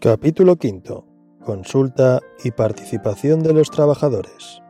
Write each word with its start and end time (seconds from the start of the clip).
Capítulo 0.00 0.52
V. 0.52 1.02
Consulta 1.44 2.20
y 2.44 2.52
participación 2.52 3.42
de 3.42 3.52
los 3.52 3.68
trabajadores. 3.68 4.62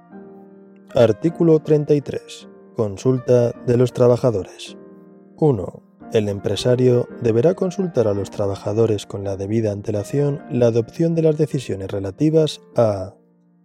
Artículo 0.95 1.59
33. 1.61 2.49
Consulta 2.75 3.51
de 3.67 3.77
los 3.77 3.93
trabajadores. 3.93 4.79
1. 5.37 5.83
El 6.15 6.31
empresario 6.31 7.07
deberá 7.21 7.53
consultar 7.53 8.09
a 8.09 8.15
los 8.15 8.31
trabajadores 8.31 9.05
con 9.05 9.23
la 9.23 9.37
debida 9.37 9.71
antelación 9.71 10.41
la 10.51 10.69
adopción 10.69 11.15
de 11.15 11.21
las 11.21 11.37
decisiones 11.37 11.91
relativas 11.91 12.63
a 12.75 13.15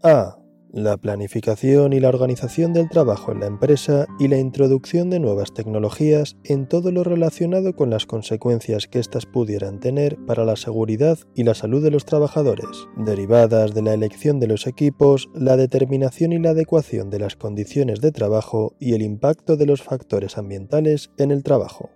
a 0.03 0.42
la 0.73 0.97
planificación 0.97 1.93
y 1.93 1.99
la 1.99 2.09
organización 2.09 2.73
del 2.73 2.89
trabajo 2.89 3.31
en 3.31 3.39
la 3.39 3.45
empresa 3.45 4.07
y 4.19 4.27
la 4.27 4.37
introducción 4.37 5.09
de 5.09 5.19
nuevas 5.19 5.53
tecnologías 5.53 6.35
en 6.43 6.67
todo 6.67 6.91
lo 6.91 7.03
relacionado 7.03 7.75
con 7.75 7.91
las 7.91 8.05
consecuencias 8.05 8.87
que 8.87 8.99
éstas 8.99 9.25
pudieran 9.25 9.79
tener 9.79 10.17
para 10.25 10.43
la 10.45 10.55
seguridad 10.55 11.19
y 11.35 11.43
la 11.43 11.53
salud 11.53 11.83
de 11.83 11.91
los 11.91 12.05
trabajadores, 12.05 12.87
derivadas 12.97 13.73
de 13.73 13.83
la 13.83 13.93
elección 13.93 14.39
de 14.39 14.47
los 14.47 14.65
equipos, 14.65 15.29
la 15.35 15.57
determinación 15.57 16.33
y 16.33 16.39
la 16.39 16.49
adecuación 16.49 17.11
de 17.11 17.19
las 17.19 17.35
condiciones 17.35 18.01
de 18.01 18.11
trabajo 18.11 18.75
y 18.79 18.95
el 18.95 19.03
impacto 19.03 19.55
de 19.55 19.67
los 19.67 19.83
factores 19.83 20.37
ambientales 20.39 21.11
en 21.17 21.29
el 21.29 21.43
trabajo. 21.43 21.91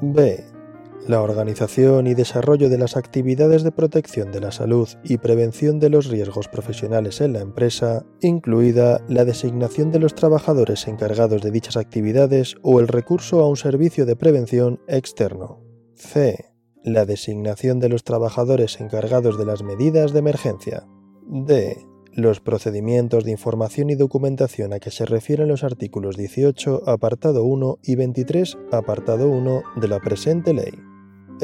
B 0.00 0.61
la 1.06 1.20
organización 1.20 2.06
y 2.06 2.14
desarrollo 2.14 2.68
de 2.68 2.78
las 2.78 2.96
actividades 2.96 3.62
de 3.62 3.72
protección 3.72 4.30
de 4.30 4.40
la 4.40 4.52
salud 4.52 4.88
y 5.02 5.18
prevención 5.18 5.80
de 5.80 5.90
los 5.90 6.06
riesgos 6.06 6.48
profesionales 6.48 7.20
en 7.20 7.32
la 7.32 7.40
empresa, 7.40 8.04
incluida 8.20 9.04
la 9.08 9.24
designación 9.24 9.90
de 9.90 9.98
los 9.98 10.14
trabajadores 10.14 10.86
encargados 10.86 11.42
de 11.42 11.50
dichas 11.50 11.76
actividades 11.76 12.54
o 12.62 12.80
el 12.80 12.88
recurso 12.88 13.40
a 13.40 13.48
un 13.48 13.56
servicio 13.56 14.06
de 14.06 14.16
prevención 14.16 14.80
externo. 14.86 15.60
C. 15.96 16.52
La 16.84 17.04
designación 17.04 17.78
de 17.80 17.88
los 17.88 18.04
trabajadores 18.04 18.80
encargados 18.80 19.38
de 19.38 19.46
las 19.46 19.62
medidas 19.62 20.12
de 20.12 20.18
emergencia. 20.20 20.86
D. 21.26 21.86
Los 22.14 22.40
procedimientos 22.40 23.24
de 23.24 23.30
información 23.30 23.88
y 23.88 23.94
documentación 23.94 24.72
a 24.74 24.80
que 24.80 24.90
se 24.90 25.06
refieren 25.06 25.48
los 25.48 25.64
artículos 25.64 26.16
18, 26.16 26.82
apartado 26.86 27.44
1 27.44 27.78
y 27.82 27.96
23, 27.96 28.58
apartado 28.70 29.30
1 29.30 29.62
de 29.76 29.88
la 29.88 29.98
presente 29.98 30.52
ley. 30.52 30.91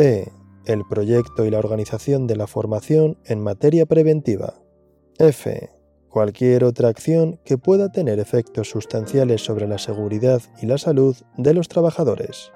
E. 0.00 0.30
El 0.64 0.84
proyecto 0.84 1.44
y 1.44 1.50
la 1.50 1.58
organización 1.58 2.28
de 2.28 2.36
la 2.36 2.46
formación 2.46 3.18
en 3.24 3.42
materia 3.42 3.84
preventiva. 3.84 4.54
F. 5.18 5.70
Cualquier 6.08 6.62
otra 6.62 6.88
acción 6.88 7.40
que 7.44 7.58
pueda 7.58 7.90
tener 7.90 8.20
efectos 8.20 8.70
sustanciales 8.70 9.44
sobre 9.44 9.66
la 9.66 9.78
seguridad 9.78 10.40
y 10.62 10.66
la 10.66 10.78
salud 10.78 11.16
de 11.36 11.52
los 11.52 11.66
trabajadores. 11.66 12.52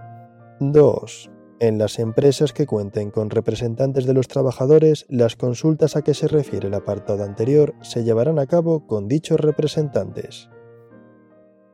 2. 0.61 1.31
En 1.59 1.79
las 1.79 1.99
empresas 1.99 2.53
que 2.53 2.67
cuenten 2.67 3.11
con 3.11 3.29
representantes 3.29 4.07
de 4.07 4.15
los 4.15 4.29
trabajadores, 4.29 5.05
las 5.09 5.35
consultas 5.35 5.97
a 5.97 6.03
que 6.03 6.15
se 6.15 6.29
refiere 6.29 6.69
el 6.69 6.75
apartado 6.75 7.25
anterior 7.25 7.75
se 7.83 8.05
llevarán 8.05 8.39
a 8.39 8.47
cabo 8.47 8.87
con 8.87 9.09
dichos 9.09 9.41
representantes. 9.41 10.49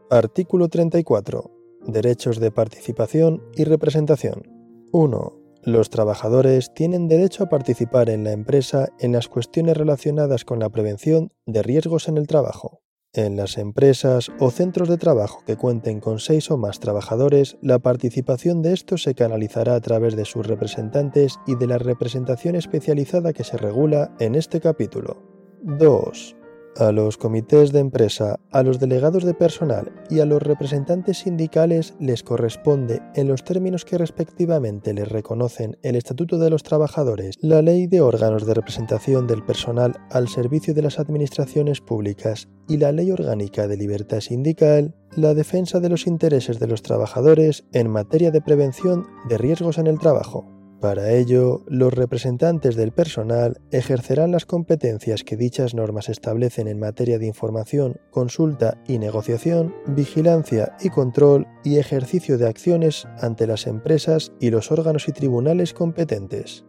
Artículo 0.09 0.69
34. 0.69 1.51
Derechos 1.87 2.41
de 2.41 2.51
participación 2.53 3.43
y 3.55 3.65
representación. 3.65 4.51
1. 4.93 5.48
Los 5.69 5.91
trabajadores 5.91 6.73
tienen 6.73 7.09
derecho 7.09 7.45
a 7.45 7.51
participar 7.51 8.09
en 8.09 8.25
la 8.25 8.33
empresa 8.33 8.89
en 9.01 9.13
las 9.13 9.29
cuestiones 9.29 9.77
relacionadas 9.77 10.47
con 10.47 10.61
la 10.61 10.71
prevención 10.71 11.31
de 11.45 11.63
riesgos 11.63 12.09
en 12.09 12.17
el 12.17 12.27
trabajo. 12.27 12.81
En 13.13 13.37
las 13.37 13.59
empresas 13.59 14.33
o 14.39 14.51
centros 14.51 14.89
de 14.89 14.97
trabajo 14.97 15.43
que 15.47 15.57
cuenten 15.57 16.01
con 16.01 16.21
seis 16.21 16.51
o 16.51 16.57
más 16.57 16.81
trabajadores, 16.81 17.59
la 17.61 17.81
participación 17.81 18.63
de 18.63 18.73
estos 18.73 19.03
se 19.03 19.15
canalizará 19.15 19.75
a 19.75 19.81
través 19.83 20.17
de 20.17 20.25
sus 20.25 20.47
representantes 20.47 21.39
y 21.47 21.55
de 21.57 21.67
la 21.67 21.77
representación 21.77 22.57
especializada 22.57 23.35
que 23.35 23.45
se 23.45 23.59
regula 23.59 24.17
en 24.21 24.37
este 24.37 24.61
capítulo. 24.61 25.23
2 25.61 26.38
a 26.77 26.93
los 26.93 27.17
comités 27.17 27.73
de 27.73 27.81
empresa, 27.81 28.39
a 28.51 28.63
los 28.63 28.79
delegados 28.79 29.25
de 29.25 29.35
personal 29.35 29.93
y 30.11 30.21
a 30.21 30.27
los 30.27 30.43
representantes 30.43 31.19
sindicales 31.19 31.95
les 32.01 32.23
corresponde, 32.23 33.01
en 33.15 33.29
los 33.29 33.45
términos 33.45 33.85
que 33.85 33.99
respectivamente 33.99 34.93
les 34.95 35.09
reconocen 35.09 35.77
el 35.83 35.97
Estatuto 35.97 36.39
de 36.39 36.51
los 36.51 36.63
Trabajadores, 36.63 37.37
la 37.41 37.63
Ley 37.63 37.87
de 37.87 38.01
órganos 38.01 38.47
de 38.47 38.55
representación 38.55 39.27
del 39.27 39.45
personal 39.45 39.97
al 40.11 40.29
servicio 40.29 40.75
de 40.75 40.83
las 40.83 40.99
administraciones 40.99 41.81
públicas 41.81 42.49
y 42.69 42.77
la 42.77 42.93
Ley 42.93 43.11
Orgánica 43.11 43.67
de 43.67 43.77
Libertad 43.77 44.21
Sindical, 44.21 44.95
la 45.17 45.35
defensa 45.35 45.81
de 45.81 45.89
los 45.89 46.07
intereses 46.07 46.59
de 46.59 46.67
los 46.67 46.83
trabajadores 46.83 47.65
en 47.73 47.91
materia 47.91 48.31
de 48.31 48.43
prevención 48.43 49.07
de 49.29 49.39
riesgos 49.39 49.79
en 49.79 49.87
el 49.87 49.99
trabajo. 49.99 50.58
Para 50.81 51.11
ello, 51.11 51.65
los 51.67 51.93
representantes 51.93 52.77
del 52.77 52.93
personal 52.93 53.61
ejercerán 53.73 54.31
las 54.31 54.47
competencias 54.47 55.25
que 55.25 55.37
dichas 55.37 55.75
normas 55.75 56.09
establecen 56.09 56.69
en 56.69 56.79
materia 56.79 57.19
de 57.19 57.27
información, 57.27 58.01
consulta 58.13 58.81
y 58.87 58.99
negociación, 58.99 59.75
vigilancia 59.89 60.77
y 60.81 60.91
control 60.91 61.49
y 61.65 61.79
ejercicio 61.79 62.39
de 62.39 62.47
acciones 62.47 63.09
ante 63.21 63.49
las 63.49 63.67
empresas 63.67 64.33
y 64.39 64.51
los 64.51 64.71
órganos 64.71 65.09
y 65.09 65.13
tribunales 65.13 65.75
competentes. 65.75 66.65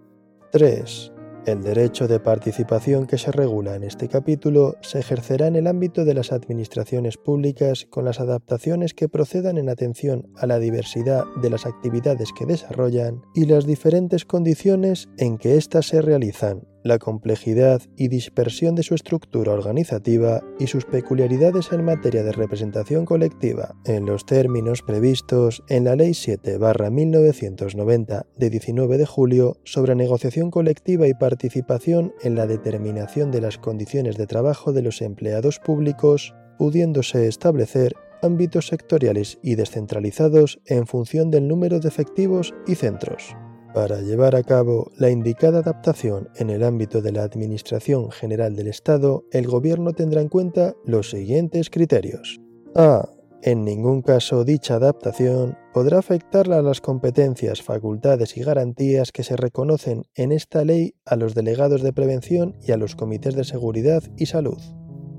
3. 0.52 1.12
El 1.50 1.64
derecho 1.64 2.08
de 2.08 2.20
participación 2.20 3.08
que 3.08 3.18
se 3.18 3.32
regula 3.32 3.74
en 3.74 3.84
este 3.84 4.08
capítulo 4.08 4.76
se 4.82 5.00
ejercerá 5.00 5.48
en 5.48 5.56
el 5.56 5.66
ámbito 5.66 6.06
de 6.06 6.14
las 6.14 6.32
administraciones 6.32 7.18
públicas 7.18 7.88
con 7.90 8.06
las 8.06 8.20
adaptaciones 8.20 8.94
que 8.94 9.10
procedan 9.10 9.58
en 9.58 9.68
atención 9.68 10.32
a 10.36 10.46
la 10.46 10.59
diversidad 10.59 11.24
de 11.42 11.50
las 11.50 11.66
actividades 11.66 12.30
que 12.38 12.46
desarrollan 12.46 13.24
y 13.34 13.48
las 13.48 13.66
diferentes 13.66 14.26
condiciones 14.26 15.09
en 15.18 15.40
que 15.40 15.58
éstas 15.58 15.88
se 15.88 16.04
realizan, 16.04 16.68
la 16.84 17.00
complejidad 17.00 17.81
y 17.95 18.07
dispersión 18.07 18.75
de 18.75 18.84
su 18.84 18.94
estructura 18.95 19.53
organizativa 19.53 20.41
y 20.59 20.67
sus 20.67 20.85
peculiaridades 20.85 21.72
en 21.72 21.84
materia 21.84 22.23
de 22.23 22.31
representación 22.31 23.06
colectiva, 23.06 23.75
en 23.85 24.06
los 24.06 24.25
términos 24.25 24.81
previstos 24.81 25.63
en 25.69 25.84
la 25.85 25.95
Ley 25.95 26.12
7-1990 26.12 28.25
de 28.38 28.50
19 28.50 28.97
de 28.97 29.06
julio 29.06 29.57
sobre 29.63 29.95
negociación 29.95 30.51
colectiva 30.51 31.07
y 31.07 31.13
participación 31.13 32.13
en 32.22 32.35
la 32.35 32.47
determinación 32.47 33.31
de 33.31 33.40
las 33.41 33.57
condiciones 33.57 34.17
de 34.17 34.28
trabajo 34.28 34.73
de 34.73 34.81
los 34.81 35.01
empleados 35.01 35.59
públicos, 35.59 36.35
pudiéndose 36.57 37.28
establecer 37.28 37.94
ámbitos 38.22 38.67
sectoriales 38.67 39.40
y 39.41 39.56
descentralizados 39.56 40.59
en 40.66 40.88
función 40.88 41.31
del 41.31 41.47
número 41.47 41.79
de 41.79 41.88
efectivos 41.88 42.53
y 42.67 42.75
centros. 42.75 43.34
Para 43.74 44.02
llevar 44.02 44.35
a 44.35 44.44
cabo 44.44 44.91
la 44.97 45.12
indicada 45.12 45.59
adaptación 45.59 46.30
en 46.35 46.50
el 46.50 46.63
ámbito 46.63 47.02
de 47.02 47.12
la 47.12 47.24
Administración 47.24 48.09
General 48.12 48.56
del 48.56 48.68
Estado, 48.68 49.25
el 49.31 49.47
Gobierno 49.47 49.94
tendrá 49.94 50.22
en 50.22 50.30
cuenta 50.30 50.74
los 50.85 51.12
siguientes 51.12 51.69
criterios. 51.69 52.40
A. 52.75 53.08
En 53.41 53.63
ningún 53.63 54.02
caso 54.02 54.44
dicha 54.44 54.75
adaptación 54.75 55.58
podrá 55.74 56.00
afectar 56.00 56.52
a 56.52 56.62
las 56.62 56.81
competencias, 56.81 57.62
facultades 57.62 58.35
y 58.35 58.44
garantías 58.44 59.13
que 59.13 59.24
se 59.24 59.38
reconocen 59.38 60.03
en 60.16 60.34
esta 60.34 60.66
ley 60.66 60.96
a 61.06 61.16
los 61.16 61.35
delegados 61.35 61.81
de 61.81 61.94
prevención 61.94 62.58
y 62.62 62.74
a 62.74 62.78
los 62.78 62.96
comités 62.96 63.35
de 63.35 63.46
seguridad 63.46 64.03
y 64.18 64.25
salud. 64.25 64.59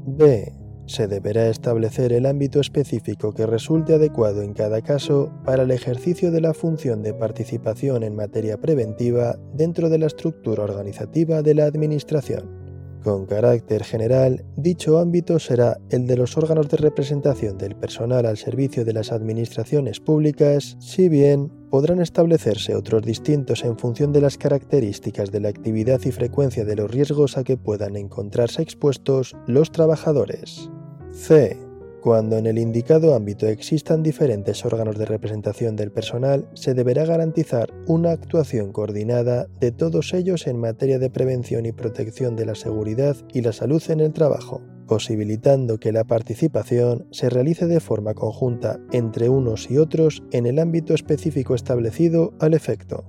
B 0.04 0.59
se 0.90 1.06
deberá 1.06 1.48
establecer 1.48 2.12
el 2.12 2.26
ámbito 2.26 2.58
específico 2.58 3.32
que 3.32 3.46
resulte 3.46 3.94
adecuado 3.94 4.42
en 4.42 4.54
cada 4.54 4.82
caso 4.82 5.30
para 5.44 5.62
el 5.62 5.70
ejercicio 5.70 6.32
de 6.32 6.40
la 6.40 6.52
función 6.52 7.02
de 7.02 7.14
participación 7.14 8.02
en 8.02 8.16
materia 8.16 8.60
preventiva 8.60 9.38
dentro 9.54 9.88
de 9.88 9.98
la 9.98 10.06
estructura 10.06 10.64
organizativa 10.64 11.42
de 11.42 11.54
la 11.54 11.66
Administración. 11.66 12.58
Con 13.04 13.24
carácter 13.24 13.84
general, 13.84 14.44
dicho 14.56 14.98
ámbito 14.98 15.38
será 15.38 15.78
el 15.90 16.06
de 16.06 16.16
los 16.16 16.36
órganos 16.36 16.68
de 16.68 16.76
representación 16.76 17.56
del 17.56 17.76
personal 17.76 18.26
al 18.26 18.36
servicio 18.36 18.84
de 18.84 18.92
las 18.92 19.12
administraciones 19.12 20.00
públicas, 20.00 20.76
si 20.80 21.08
bien 21.08 21.50
podrán 21.70 22.00
establecerse 22.00 22.74
otros 22.74 23.02
distintos 23.02 23.64
en 23.64 23.78
función 23.78 24.12
de 24.12 24.20
las 24.20 24.36
características 24.36 25.30
de 25.30 25.40
la 25.40 25.48
actividad 25.48 26.00
y 26.04 26.10
frecuencia 26.10 26.64
de 26.64 26.76
los 26.76 26.90
riesgos 26.90 27.38
a 27.38 27.44
que 27.44 27.56
puedan 27.56 27.96
encontrarse 27.96 28.60
expuestos 28.60 29.36
los 29.46 29.70
trabajadores. 29.70 30.68
C. 31.12 31.56
Cuando 32.00 32.38
en 32.38 32.46
el 32.46 32.58
indicado 32.58 33.14
ámbito 33.14 33.46
existan 33.46 34.02
diferentes 34.02 34.64
órganos 34.64 34.96
de 34.96 35.04
representación 35.04 35.76
del 35.76 35.92
personal, 35.92 36.48
se 36.54 36.72
deberá 36.72 37.04
garantizar 37.04 37.74
una 37.86 38.12
actuación 38.12 38.72
coordinada 38.72 39.46
de 39.60 39.70
todos 39.70 40.14
ellos 40.14 40.46
en 40.46 40.58
materia 40.58 40.98
de 40.98 41.10
prevención 41.10 41.66
y 41.66 41.72
protección 41.72 42.36
de 42.36 42.46
la 42.46 42.54
seguridad 42.54 43.16
y 43.34 43.42
la 43.42 43.52
salud 43.52 43.82
en 43.90 44.00
el 44.00 44.14
trabajo, 44.14 44.62
posibilitando 44.86 45.78
que 45.78 45.92
la 45.92 46.04
participación 46.04 47.06
se 47.10 47.28
realice 47.28 47.66
de 47.66 47.80
forma 47.80 48.14
conjunta 48.14 48.80
entre 48.92 49.28
unos 49.28 49.70
y 49.70 49.76
otros 49.76 50.22
en 50.32 50.46
el 50.46 50.58
ámbito 50.58 50.94
específico 50.94 51.54
establecido 51.54 52.32
al 52.40 52.54
efecto. 52.54 53.04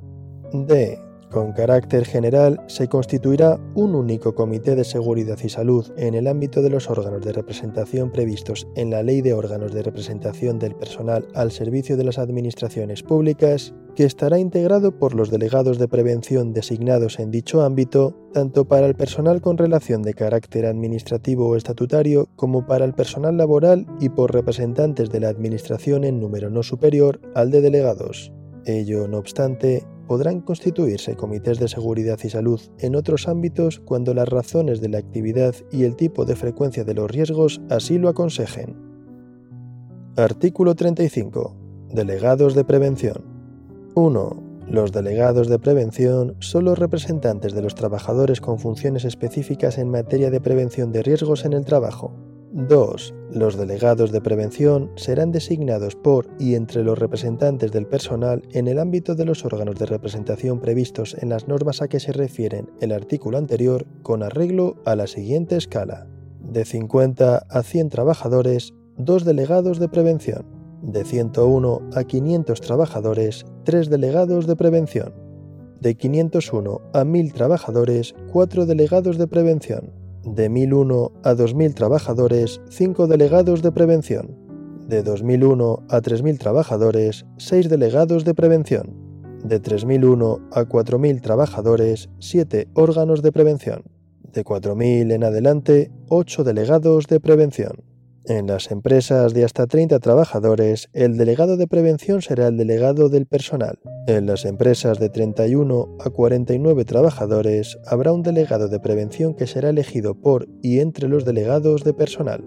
D 0.51 1.10
Con 1.31 1.53
carácter 1.53 2.03
general, 2.03 2.61
se 2.67 2.89
constituirá 2.89 3.57
un 3.73 3.95
único 3.95 4.35
Comité 4.35 4.75
de 4.75 4.83
Seguridad 4.83 5.37
y 5.41 5.47
Salud 5.47 5.87
en 5.95 6.13
el 6.13 6.27
ámbito 6.27 6.61
de 6.61 6.69
los 6.69 6.89
órganos 6.89 7.21
de 7.25 7.31
representación 7.31 8.11
previstos 8.11 8.67
en 8.75 8.89
la 8.89 9.01
Ley 9.01 9.21
de 9.21 9.33
órganos 9.33 9.73
de 9.73 9.81
representación 9.81 10.59
del 10.59 10.75
personal 10.75 11.25
al 11.33 11.53
servicio 11.53 11.95
de 11.95 12.03
las 12.03 12.17
administraciones 12.17 13.01
públicas, 13.01 13.73
que 13.95 14.03
estará 14.03 14.39
integrado 14.39 14.99
por 14.99 15.15
los 15.15 15.31
delegados 15.31 15.79
de 15.79 15.87
prevención 15.87 16.51
designados 16.51 17.17
en 17.17 17.31
dicho 17.31 17.61
ámbito, 17.61 18.13
tanto 18.33 18.65
para 18.65 18.85
el 18.85 18.95
personal 18.95 19.39
con 19.39 19.57
relación 19.57 20.01
de 20.01 20.13
carácter 20.13 20.65
administrativo 20.65 21.47
o 21.47 21.55
estatutario 21.55 22.27
como 22.35 22.67
para 22.67 22.83
el 22.83 22.93
personal 22.93 23.37
laboral 23.37 23.87
y 24.01 24.09
por 24.09 24.33
representantes 24.33 25.09
de 25.09 25.21
la 25.21 25.29
Administración 25.29 26.03
en 26.03 26.19
número 26.19 26.49
no 26.49 26.61
superior 26.61 27.21
al 27.35 27.51
de 27.51 27.61
delegados. 27.61 28.33
Ello, 28.65 29.07
no 29.07 29.17
obstante, 29.17 29.83
podrán 30.11 30.41
constituirse 30.41 31.15
comités 31.15 31.57
de 31.57 31.69
seguridad 31.69 32.19
y 32.21 32.29
salud 32.29 32.59
en 32.79 32.97
otros 32.97 33.29
ámbitos 33.29 33.79
cuando 33.79 34.13
las 34.13 34.27
razones 34.27 34.81
de 34.81 34.89
la 34.89 34.97
actividad 34.97 35.55
y 35.71 35.85
el 35.85 35.95
tipo 35.95 36.25
de 36.25 36.35
frecuencia 36.35 36.83
de 36.83 36.93
los 36.93 37.09
riesgos 37.09 37.61
así 37.69 37.97
lo 37.97 38.09
aconsejen. 38.09 38.75
Artículo 40.17 40.75
35. 40.75 41.55
Delegados 41.93 42.55
de 42.55 42.65
prevención. 42.65 43.23
1. 43.95 44.43
Los 44.67 44.91
delegados 44.91 45.47
de 45.47 45.59
prevención 45.59 46.35
son 46.39 46.65
los 46.65 46.77
representantes 46.77 47.53
de 47.53 47.61
los 47.61 47.75
trabajadores 47.75 48.41
con 48.41 48.59
funciones 48.59 49.05
específicas 49.05 49.77
en 49.77 49.91
materia 49.91 50.29
de 50.29 50.41
prevención 50.41 50.91
de 50.91 51.03
riesgos 51.03 51.45
en 51.45 51.53
el 51.53 51.63
trabajo. 51.63 52.11
2. 52.53 53.13
Los 53.31 53.55
delegados 53.55 54.11
de 54.11 54.19
prevención 54.19 54.91
serán 54.97 55.31
designados 55.31 55.95
por 55.95 56.27
y 56.37 56.55
entre 56.55 56.83
los 56.83 56.99
representantes 56.99 57.71
del 57.71 57.87
personal 57.87 58.43
en 58.51 58.67
el 58.67 58.77
ámbito 58.77 59.15
de 59.15 59.23
los 59.23 59.45
órganos 59.45 59.75
de 59.75 59.85
representación 59.85 60.59
previstos 60.59 61.15
en 61.21 61.29
las 61.29 61.47
normas 61.47 61.81
a 61.81 61.87
que 61.87 62.01
se 62.01 62.11
refieren 62.11 62.69
el 62.81 62.91
artículo 62.91 63.37
anterior 63.37 63.85
con 64.03 64.21
arreglo 64.21 64.75
a 64.85 64.97
la 64.97 65.07
siguiente 65.07 65.55
escala. 65.55 66.07
De 66.41 66.65
50 66.65 67.37
a 67.37 67.63
100 67.63 67.89
trabajadores, 67.89 68.73
dos 68.97 69.23
delegados 69.23 69.79
de 69.79 69.87
prevención. 69.87 70.45
De 70.81 71.05
101 71.05 71.89
a 71.95 72.03
500 72.03 72.59
trabajadores, 72.59 73.45
tres 73.63 73.89
delegados 73.89 74.45
de 74.45 74.57
prevención. 74.57 75.13
De 75.79 75.95
501 75.95 76.81
a 76.93 77.05
1000 77.05 77.33
trabajadores, 77.33 78.13
cuatro 78.29 78.65
delegados 78.65 79.17
de 79.17 79.27
prevención 79.27 80.00
de 80.23 80.49
1.001 80.49 81.11
a 81.23 81.33
2.000 81.33 81.73
trabajadores, 81.73 82.61
5 82.69 83.07
delegados 83.07 83.61
de 83.61 83.71
prevención. 83.71 84.37
De 84.87 85.03
2.001 85.03 85.83
a 85.89 86.01
3.000 86.01 86.37
trabajadores, 86.37 87.25
6 87.37 87.69
delegados 87.69 88.25
de 88.25 88.33
prevención. 88.33 88.93
De 89.43 89.61
3.001 89.61 90.41
a 90.51 90.63
4.000 90.63 91.21
trabajadores, 91.21 92.09
7 92.19 92.67
órganos 92.73 93.21
de 93.21 93.31
prevención. 93.31 93.83
De 94.33 94.43
4.000 94.43 95.13
en 95.13 95.23
adelante, 95.23 95.91
8 96.09 96.43
delegados 96.43 97.07
de 97.07 97.19
prevención. 97.19 97.90
En 98.25 98.45
las 98.45 98.69
empresas 98.69 99.33
de 99.33 99.43
hasta 99.43 99.65
30 99.65 99.99
trabajadores, 99.99 100.89
el 100.93 101.17
delegado 101.17 101.57
de 101.57 101.67
prevención 101.67 102.21
será 102.21 102.47
el 102.47 102.57
delegado 102.57 103.09
del 103.09 103.25
personal. 103.25 103.79
En 104.05 104.27
las 104.27 104.45
empresas 104.45 104.99
de 104.99 105.09
31 105.09 105.97
a 105.99 106.09
49 106.11 106.85
trabajadores, 106.85 107.79
habrá 107.87 108.13
un 108.13 108.21
delegado 108.21 108.67
de 108.67 108.79
prevención 108.79 109.33
que 109.33 109.47
será 109.47 109.69
elegido 109.69 110.13
por 110.13 110.47
y 110.61 110.79
entre 110.79 111.07
los 111.07 111.25
delegados 111.25 111.83
de 111.83 111.93
personal. 111.93 112.45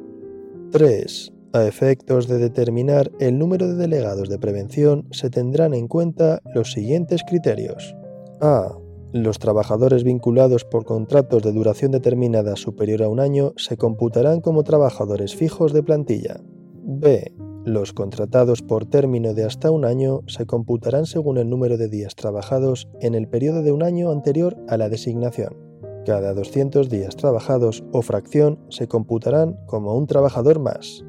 3. 0.70 1.32
A 1.52 1.64
efectos 1.64 2.28
de 2.28 2.38
determinar 2.38 3.10
el 3.18 3.38
número 3.38 3.66
de 3.66 3.74
delegados 3.74 4.28
de 4.28 4.38
prevención, 4.38 5.08
se 5.10 5.28
tendrán 5.28 5.74
en 5.74 5.88
cuenta 5.88 6.40
los 6.54 6.72
siguientes 6.72 7.22
criterios. 7.26 7.96
A. 8.40 8.83
Los 9.14 9.38
trabajadores 9.38 10.02
vinculados 10.02 10.64
por 10.64 10.84
contratos 10.84 11.40
de 11.44 11.52
duración 11.52 11.92
determinada 11.92 12.56
superior 12.56 13.04
a 13.04 13.08
un 13.08 13.20
año 13.20 13.52
se 13.56 13.76
computarán 13.76 14.40
como 14.40 14.64
trabajadores 14.64 15.36
fijos 15.36 15.72
de 15.72 15.84
plantilla. 15.84 16.40
B. 16.82 17.32
Los 17.64 17.92
contratados 17.92 18.60
por 18.62 18.86
término 18.86 19.32
de 19.32 19.44
hasta 19.44 19.70
un 19.70 19.84
año 19.84 20.22
se 20.26 20.46
computarán 20.46 21.06
según 21.06 21.38
el 21.38 21.48
número 21.48 21.76
de 21.76 21.86
días 21.86 22.16
trabajados 22.16 22.88
en 23.00 23.14
el 23.14 23.28
periodo 23.28 23.62
de 23.62 23.70
un 23.70 23.84
año 23.84 24.10
anterior 24.10 24.56
a 24.66 24.76
la 24.76 24.88
designación. 24.88 25.54
Cada 26.04 26.34
200 26.34 26.88
días 26.88 27.14
trabajados 27.14 27.84
o 27.92 28.02
fracción 28.02 28.58
se 28.68 28.88
computarán 28.88 29.60
como 29.66 29.96
un 29.96 30.08
trabajador 30.08 30.58
más. 30.58 31.04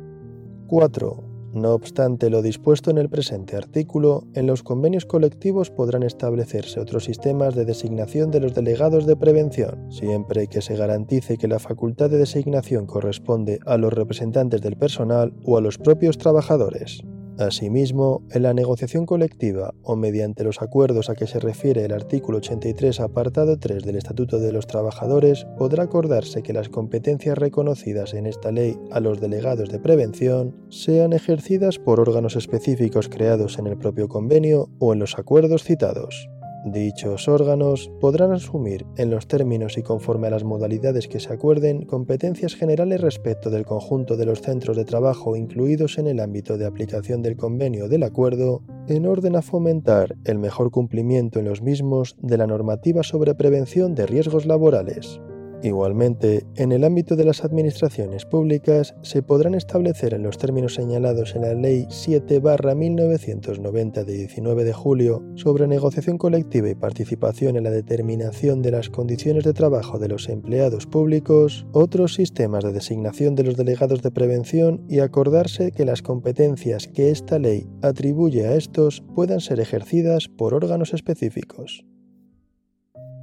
4. 0.68 1.25
No 1.56 1.74
obstante 1.74 2.30
lo 2.30 2.42
dispuesto 2.42 2.92
en 2.92 2.98
el 2.98 3.08
presente 3.08 3.56
artículo, 3.56 4.28
en 4.34 4.46
los 4.46 4.62
convenios 4.62 5.06
colectivos 5.06 5.72
podrán 5.72 6.04
establecerse 6.04 6.82
otros 6.82 7.06
sistemas 7.06 7.56
de 7.56 7.64
designación 7.64 8.30
de 8.30 8.42
los 8.42 8.54
delegados 8.54 9.06
de 9.06 9.16
prevención, 9.16 9.90
siempre 9.90 10.48
que 10.48 10.62
se 10.62 10.76
garantice 10.76 11.38
que 11.38 11.48
la 11.48 11.60
facultad 11.60 12.10
de 12.10 12.18
designación 12.18 12.86
corresponde 12.86 13.62
a 13.66 13.78
los 13.78 13.94
representantes 13.94 14.62
del 14.62 14.76
personal 14.76 15.34
o 15.46 15.58
a 15.58 15.62
los 15.62 15.78
propios 15.78 16.18
trabajadores. 16.18 17.06
Asimismo, 17.38 18.22
en 18.32 18.44
la 18.44 18.54
negociación 18.54 19.06
colectiva 19.06 19.74
o 19.84 19.98
mediante 19.98 20.46
los 20.46 20.62
acuerdos 20.62 21.10
a 21.10 21.16
que 21.16 21.28
se 21.28 21.40
refiere 21.40 21.84
el 21.84 21.92
artículo 21.92 22.38
83 22.38 23.02
apartado 23.02 23.60
3 23.60 23.84
del 23.84 23.98
Estatuto 23.98 24.40
de 24.40 24.54
los 24.54 24.68
Trabajadores, 24.68 25.46
podrá 25.58 25.84
acordarse 25.84 26.44
que 26.44 26.54
las 26.54 26.70
competencias 26.70 27.38
reconocidas 27.38 28.14
en 28.14 28.26
esta 28.26 28.54
ley 28.54 28.80
a 28.92 29.02
los 29.02 29.20
delegados 29.20 29.70
de 29.70 29.80
prevención 29.80 30.56
sean 30.70 31.12
ejercidas 31.12 31.78
por 31.78 32.00
órganos 32.00 32.38
específicos 32.38 33.10
creados 33.10 33.60
en 33.60 33.68
el 33.68 33.78
propio 33.78 34.08
convenio 34.08 34.70
o 34.80 34.94
en 34.94 35.00
los 35.00 35.20
acuerdos 35.20 35.64
citados. 35.64 36.30
Dichos 36.66 37.28
órganos 37.28 37.92
podrán 38.02 38.32
asumir, 38.32 38.88
en 38.98 39.12
los 39.12 39.28
términos 39.28 39.78
y 39.78 39.84
conforme 39.84 40.26
a 40.26 40.32
las 40.32 40.44
modalidades 40.44 41.08
que 41.08 41.20
se 41.20 41.32
acuerden, 41.32 41.86
competencias 41.86 42.56
generales 42.56 43.02
respecto 43.02 43.52
del 43.52 43.68
conjunto 43.68 44.18
de 44.18 44.26
los 44.26 44.42
centros 44.42 44.76
de 44.76 44.84
trabajo 44.84 45.36
incluidos 45.36 46.00
en 46.00 46.08
el 46.08 46.20
ámbito 46.20 46.58
de 46.58 46.66
aplicación 46.66 47.22
del 47.22 47.38
convenio 47.38 47.88
del 47.88 48.02
acuerdo, 48.02 48.64
en 48.88 49.06
orden 49.06 49.36
a 49.36 49.44
fomentar 49.44 50.16
el 50.26 50.40
mejor 50.40 50.72
cumplimiento 50.72 51.38
en 51.38 51.46
los 51.46 51.62
mismos 51.62 52.16
de 52.20 52.38
la 52.40 52.48
normativa 52.48 53.04
sobre 53.04 53.36
prevención 53.36 53.94
de 53.94 54.08
riesgos 54.08 54.48
laborales. 54.48 55.22
Igualmente, 55.66 56.46
en 56.58 56.72
el 56.72 56.84
ámbito 56.84 57.16
de 57.16 57.26
las 57.26 57.44
administraciones 57.44 58.24
públicas 58.24 58.94
se 59.02 59.24
podrán 59.24 59.56
establecer 59.56 60.14
en 60.14 60.22
los 60.22 60.38
términos 60.38 60.76
señalados 60.76 61.36
en 61.36 61.42
la 61.42 61.56
Ley 61.56 61.88
7-1990 61.90 64.06
de 64.06 64.14
19 64.14 64.64
de 64.64 64.74
julio 64.74 65.24
sobre 65.34 65.66
negociación 65.66 66.20
colectiva 66.20 66.70
y 66.70 66.76
participación 66.76 67.58
en 67.58 67.64
la 67.64 67.72
determinación 67.72 68.62
de 68.62 68.70
las 68.70 68.92
condiciones 68.92 69.44
de 69.44 69.54
trabajo 69.54 69.98
de 69.98 70.08
los 70.08 70.30
empleados 70.30 70.86
públicos 70.86 71.66
otros 71.72 72.14
sistemas 72.14 72.64
de 72.64 72.72
designación 72.72 73.34
de 73.34 73.46
los 73.46 73.58
delegados 73.58 74.04
de 74.04 74.12
prevención 74.12 74.86
y 74.88 75.00
acordarse 75.00 75.72
que 75.72 75.84
las 75.84 76.04
competencias 76.04 76.88
que 76.88 77.10
esta 77.10 77.40
ley 77.40 77.68
atribuye 77.82 78.46
a 78.46 78.54
estos 78.54 79.04
puedan 79.16 79.42
ser 79.42 79.60
ejercidas 79.60 80.28
por 80.28 80.54
órganos 80.54 80.94
específicos. 80.94 81.84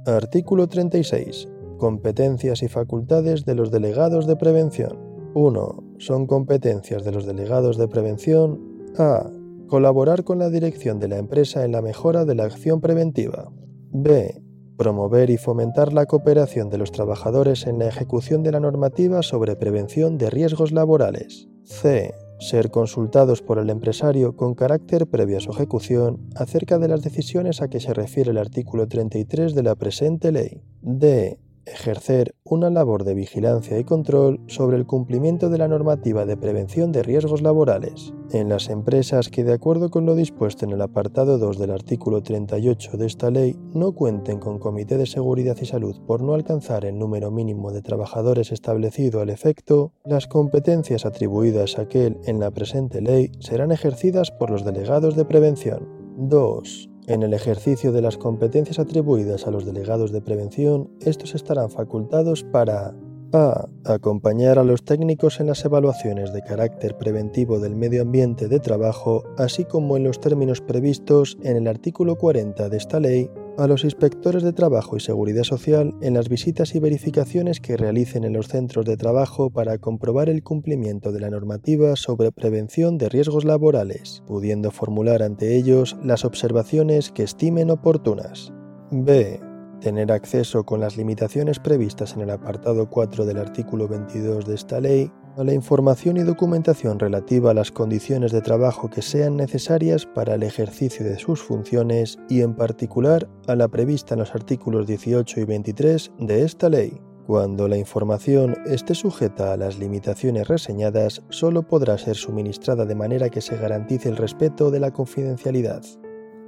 Artículo 0.05 0.67
36. 0.67 1.47
Competencias 1.83 2.63
y 2.63 2.69
facultades 2.69 3.43
de 3.43 3.55
los 3.55 3.69
delegados 3.69 4.25
de 4.25 4.37
prevención. 4.37 4.97
1. 5.33 5.83
Son 5.97 6.27
competencias 6.27 7.03
de 7.03 7.11
los 7.11 7.25
delegados 7.25 7.77
de 7.77 7.89
prevención 7.89 8.57
a. 8.97 9.29
Colaborar 9.67 10.23
con 10.23 10.39
la 10.39 10.49
dirección 10.49 11.01
de 11.01 11.09
la 11.09 11.17
empresa 11.17 11.65
en 11.65 11.73
la 11.73 11.81
mejora 11.81 12.23
de 12.23 12.35
la 12.35 12.45
acción 12.45 12.79
preventiva. 12.79 13.51
b. 13.91 14.41
Promover 14.77 15.29
y 15.29 15.35
fomentar 15.35 15.91
la 15.91 16.05
cooperación 16.05 16.69
de 16.69 16.77
los 16.77 16.93
trabajadores 16.93 17.67
en 17.67 17.79
la 17.79 17.89
ejecución 17.89 18.43
de 18.43 18.53
la 18.53 18.61
normativa 18.61 19.21
sobre 19.21 19.57
prevención 19.57 20.17
de 20.17 20.29
riesgos 20.29 20.71
laborales. 20.71 21.49
c. 21.65 22.13
Ser 22.39 22.71
consultados 22.71 23.41
por 23.41 23.57
el 23.57 23.69
empresario 23.69 24.37
con 24.37 24.55
carácter 24.55 25.05
previo 25.07 25.35
a 25.35 25.41
su 25.41 25.51
ejecución 25.51 26.29
acerca 26.37 26.79
de 26.79 26.87
las 26.87 27.01
decisiones 27.01 27.61
a 27.61 27.67
que 27.67 27.81
se 27.81 27.93
refiere 27.93 28.31
el 28.31 28.37
artículo 28.37 28.87
33 28.87 29.53
de 29.53 29.63
la 29.63 29.75
presente 29.75 30.31
ley. 30.31 30.63
d 30.81 31.43
ejercer 31.65 32.35
una 32.43 32.69
labor 32.69 33.03
de 33.03 33.13
vigilancia 33.13 33.79
y 33.79 33.83
control 33.83 34.39
sobre 34.47 34.77
el 34.77 34.85
cumplimiento 34.85 35.49
de 35.49 35.57
la 35.57 35.67
normativa 35.67 36.25
de 36.25 36.37
prevención 36.37 36.91
de 36.91 37.03
riesgos 37.03 37.41
laborales 37.41 38.13
en 38.31 38.49
las 38.49 38.69
empresas 38.69 39.29
que, 39.29 39.43
de 39.43 39.53
acuerdo 39.53 39.89
con 39.89 40.05
lo 40.05 40.15
dispuesto 40.15 40.65
en 40.65 40.71
el 40.71 40.81
apartado 40.81 41.37
2 41.37 41.57
del 41.59 41.71
artículo 41.71 42.21
38 42.21 42.97
de 42.97 43.05
esta 43.05 43.31
ley, 43.31 43.55
no 43.73 43.93
cuenten 43.93 44.39
con 44.39 44.59
comité 44.59 44.97
de 44.97 45.05
seguridad 45.05 45.57
y 45.61 45.65
salud 45.65 45.99
por 46.05 46.21
no 46.21 46.33
alcanzar 46.33 46.85
el 46.85 46.97
número 46.97 47.31
mínimo 47.31 47.71
de 47.71 47.81
trabajadores 47.81 48.51
establecido 48.51 49.21
al 49.21 49.29
efecto, 49.29 49.93
las 50.05 50.27
competencias 50.27 51.05
atribuidas 51.05 51.77
a 51.77 51.83
aquel 51.83 52.17
en 52.25 52.39
la 52.39 52.51
presente 52.51 53.01
ley 53.01 53.31
serán 53.39 53.71
ejercidas 53.71 54.31
por 54.31 54.49
los 54.49 54.65
delegados 54.65 55.15
de 55.15 55.25
prevención. 55.25 55.87
2. 56.17 56.92
En 57.07 57.23
el 57.23 57.33
ejercicio 57.33 57.91
de 57.91 58.01
las 58.01 58.17
competencias 58.17 58.79
atribuidas 58.79 59.45
a 59.45 59.51
los 59.51 59.65
delegados 59.65 60.11
de 60.11 60.21
prevención, 60.21 60.89
estos 61.01 61.35
estarán 61.35 61.69
facultados 61.69 62.43
para 62.43 62.93
a. 63.33 63.67
Acompañar 63.85 64.59
a 64.59 64.63
los 64.63 64.85
técnicos 64.85 65.39
en 65.39 65.47
las 65.47 65.65
evaluaciones 65.65 66.31
de 66.31 66.41
carácter 66.43 66.97
preventivo 66.97 67.59
del 67.59 67.75
medio 67.75 68.03
ambiente 68.03 68.47
de 68.47 68.59
trabajo, 68.59 69.23
así 69.37 69.65
como 69.65 69.97
en 69.97 70.03
los 70.03 70.19
términos 70.19 70.61
previstos 70.61 71.37
en 71.43 71.57
el 71.57 71.67
artículo 71.67 72.15
40 72.15 72.69
de 72.69 72.77
esta 72.77 72.99
ley, 72.99 73.29
a 73.57 73.67
los 73.67 73.83
inspectores 73.83 74.43
de 74.43 74.53
trabajo 74.53 74.97
y 74.97 74.99
seguridad 74.99 75.43
social 75.43 75.93
en 76.01 76.13
las 76.13 76.29
visitas 76.29 76.75
y 76.75 76.79
verificaciones 76.79 77.59
que 77.59 77.77
realicen 77.77 78.23
en 78.23 78.33
los 78.33 78.47
centros 78.47 78.85
de 78.85 78.97
trabajo 78.97 79.49
para 79.49 79.77
comprobar 79.77 80.29
el 80.29 80.43
cumplimiento 80.43 81.11
de 81.11 81.19
la 81.19 81.29
normativa 81.29 81.95
sobre 81.95 82.31
prevención 82.31 82.97
de 82.97 83.09
riesgos 83.09 83.45
laborales, 83.45 84.23
pudiendo 84.25 84.71
formular 84.71 85.21
ante 85.21 85.55
ellos 85.55 85.97
las 86.03 86.25
observaciones 86.25 87.11
que 87.11 87.23
estimen 87.23 87.69
oportunas. 87.69 88.51
B. 88.91 89.39
Tener 89.81 90.11
acceso 90.11 90.63
con 90.63 90.79
las 90.79 90.97
limitaciones 90.97 91.59
previstas 91.59 92.13
en 92.13 92.21
el 92.21 92.29
apartado 92.29 92.89
4 92.89 93.25
del 93.25 93.37
artículo 93.37 93.87
22 93.87 94.45
de 94.45 94.55
esta 94.55 94.79
ley 94.79 95.11
la 95.37 95.53
información 95.53 96.17
y 96.17 96.21
documentación 96.21 96.99
relativa 96.99 97.51
a 97.51 97.53
las 97.53 97.71
condiciones 97.71 98.31
de 98.31 98.41
trabajo 98.41 98.89
que 98.89 99.01
sean 99.01 99.35
necesarias 99.35 100.05
para 100.05 100.35
el 100.35 100.43
ejercicio 100.43 101.03
de 101.05 101.17
sus 101.17 101.41
funciones 101.41 102.19
y 102.29 102.41
en 102.41 102.53
particular 102.53 103.27
a 103.47 103.55
la 103.55 103.67
prevista 103.67 104.13
en 104.13 104.19
los 104.19 104.35
artículos 104.35 104.85
18 104.85 105.39
y 105.39 105.45
23 105.45 106.11
de 106.19 106.43
esta 106.43 106.69
ley. 106.69 107.01
Cuando 107.25 107.67
la 107.67 107.77
información 107.77 108.57
esté 108.65 108.93
sujeta 108.93 109.53
a 109.53 109.57
las 109.57 109.79
limitaciones 109.79 110.47
reseñadas, 110.47 111.23
solo 111.29 111.63
podrá 111.63 111.97
ser 111.97 112.15
suministrada 112.15 112.85
de 112.85 112.95
manera 112.95 113.29
que 113.29 113.41
se 113.41 113.57
garantice 113.57 114.09
el 114.09 114.17
respeto 114.17 114.69
de 114.69 114.81
la 114.81 114.91
confidencialidad. 114.91 115.81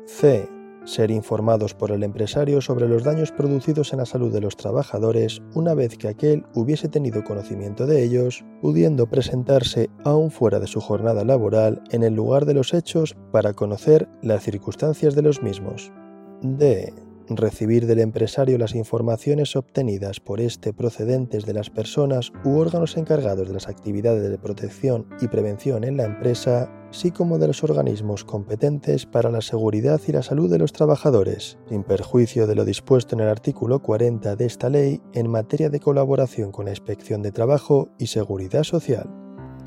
C 0.06 0.55
ser 0.86 1.12
informados 1.12 1.74
por 1.74 1.92
el 1.92 2.04
empresario 2.04 2.62
sobre 2.62 2.88
los 2.88 3.04
daños 3.04 3.32
producidos 3.32 3.92
en 3.94 4.00
la 4.00 4.06
salud 4.06 4.32
de 4.32 4.42
los 4.42 4.56
trabajadores 4.56 5.42
una 5.54 5.74
vez 5.74 5.98
que 5.98 6.08
aquel 6.08 6.46
hubiese 6.54 6.88
tenido 6.88 7.24
conocimiento 7.24 7.86
de 7.86 8.04
ellos, 8.04 8.46
pudiendo 8.62 9.08
presentarse 9.08 9.90
aún 10.04 10.32
fuera 10.32 10.60
de 10.60 10.68
su 10.68 10.80
jornada 10.80 11.24
laboral 11.24 11.84
en 11.92 12.04
el 12.04 12.14
lugar 12.14 12.46
de 12.46 12.54
los 12.54 12.74
hechos 12.74 13.16
para 13.32 13.54
conocer 13.54 14.08
las 14.22 14.44
circunstancias 14.44 15.16
de 15.16 15.22
los 15.22 15.44
mismos. 15.44 15.92
D 16.42 17.05
recibir 17.30 17.86
del 17.86 18.00
empresario 18.00 18.58
las 18.58 18.76
informaciones 18.76 19.56
obtenidas 19.56 20.20
por 20.20 20.40
este 20.40 20.74
procedentes 20.74 21.46
de 21.46 21.54
las 21.54 21.70
personas 21.70 22.32
u 22.44 22.58
órganos 22.58 22.98
encargados 22.98 23.48
de 23.48 23.54
las 23.54 23.68
actividades 23.68 24.30
de 24.30 24.38
protección 24.38 25.08
y 25.22 25.28
prevención 25.28 25.84
en 25.84 25.98
la 25.98 26.06
empresa, 26.06 26.72
así 26.90 27.12
como 27.12 27.38
de 27.38 27.48
los 27.48 27.64
organismos 27.64 28.24
competentes 28.24 29.06
para 29.06 29.32
la 29.32 29.42
seguridad 29.42 30.00
y 30.08 30.12
la 30.12 30.24
salud 30.24 30.50
de 30.50 30.60
los 30.60 30.74
trabajadores, 30.74 31.58
sin 31.70 31.84
perjuicio 31.84 32.48
de 32.48 32.56
lo 32.56 32.66
dispuesto 32.66 33.16
en 33.16 33.22
el 33.22 33.30
artículo 33.30 33.82
40 33.82 34.36
de 34.36 34.46
esta 34.46 34.70
ley 34.70 35.02
en 35.14 35.30
materia 35.30 35.70
de 35.70 35.80
colaboración 35.80 36.52
con 36.52 36.66
la 36.66 36.72
Inspección 36.72 37.22
de 37.22 37.32
Trabajo 37.32 37.90
y 37.98 38.08
Seguridad 38.08 38.64
Social. 38.64 39.10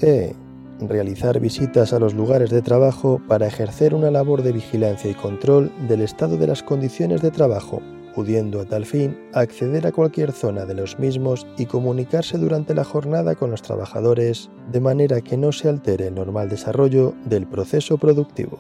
E 0.01 0.33
realizar 0.81 1.41
visitas 1.41 1.93
a 1.93 1.99
los 1.99 2.15
lugares 2.15 2.51
de 2.51 2.63
trabajo 2.63 3.21
para 3.27 3.47
ejercer 3.47 3.95
una 3.95 4.11
labor 4.11 4.43
de 4.43 4.53
vigilancia 4.53 5.11
y 5.11 5.15
control 5.15 5.73
del 5.89 6.03
estado 6.03 6.37
de 6.37 6.47
las 6.47 6.63
condiciones 6.63 7.23
de 7.23 7.31
trabajo, 7.31 7.83
pudiendo 8.15 8.61
a 8.61 8.65
tal 8.65 8.85
fin 8.85 9.19
acceder 9.33 9.87
a 9.87 9.93
cualquier 9.93 10.33
zona 10.33 10.65
de 10.65 10.75
los 10.75 10.99
mismos 10.99 11.47
y 11.57 11.67
comunicarse 11.67 12.39
durante 12.39 12.75
la 12.75 12.85
jornada 12.85 13.35
con 13.35 13.51
los 13.51 13.63
trabajadores 13.63 14.51
de 14.71 14.81
manera 14.81 15.21
que 15.21 15.37
no 15.37 15.53
se 15.53 15.69
altere 15.69 16.09
el 16.09 16.15
normal 16.15 16.49
desarrollo 16.49 17.15
del 17.25 17.47
proceso 17.47 17.99
productivo. 17.99 18.59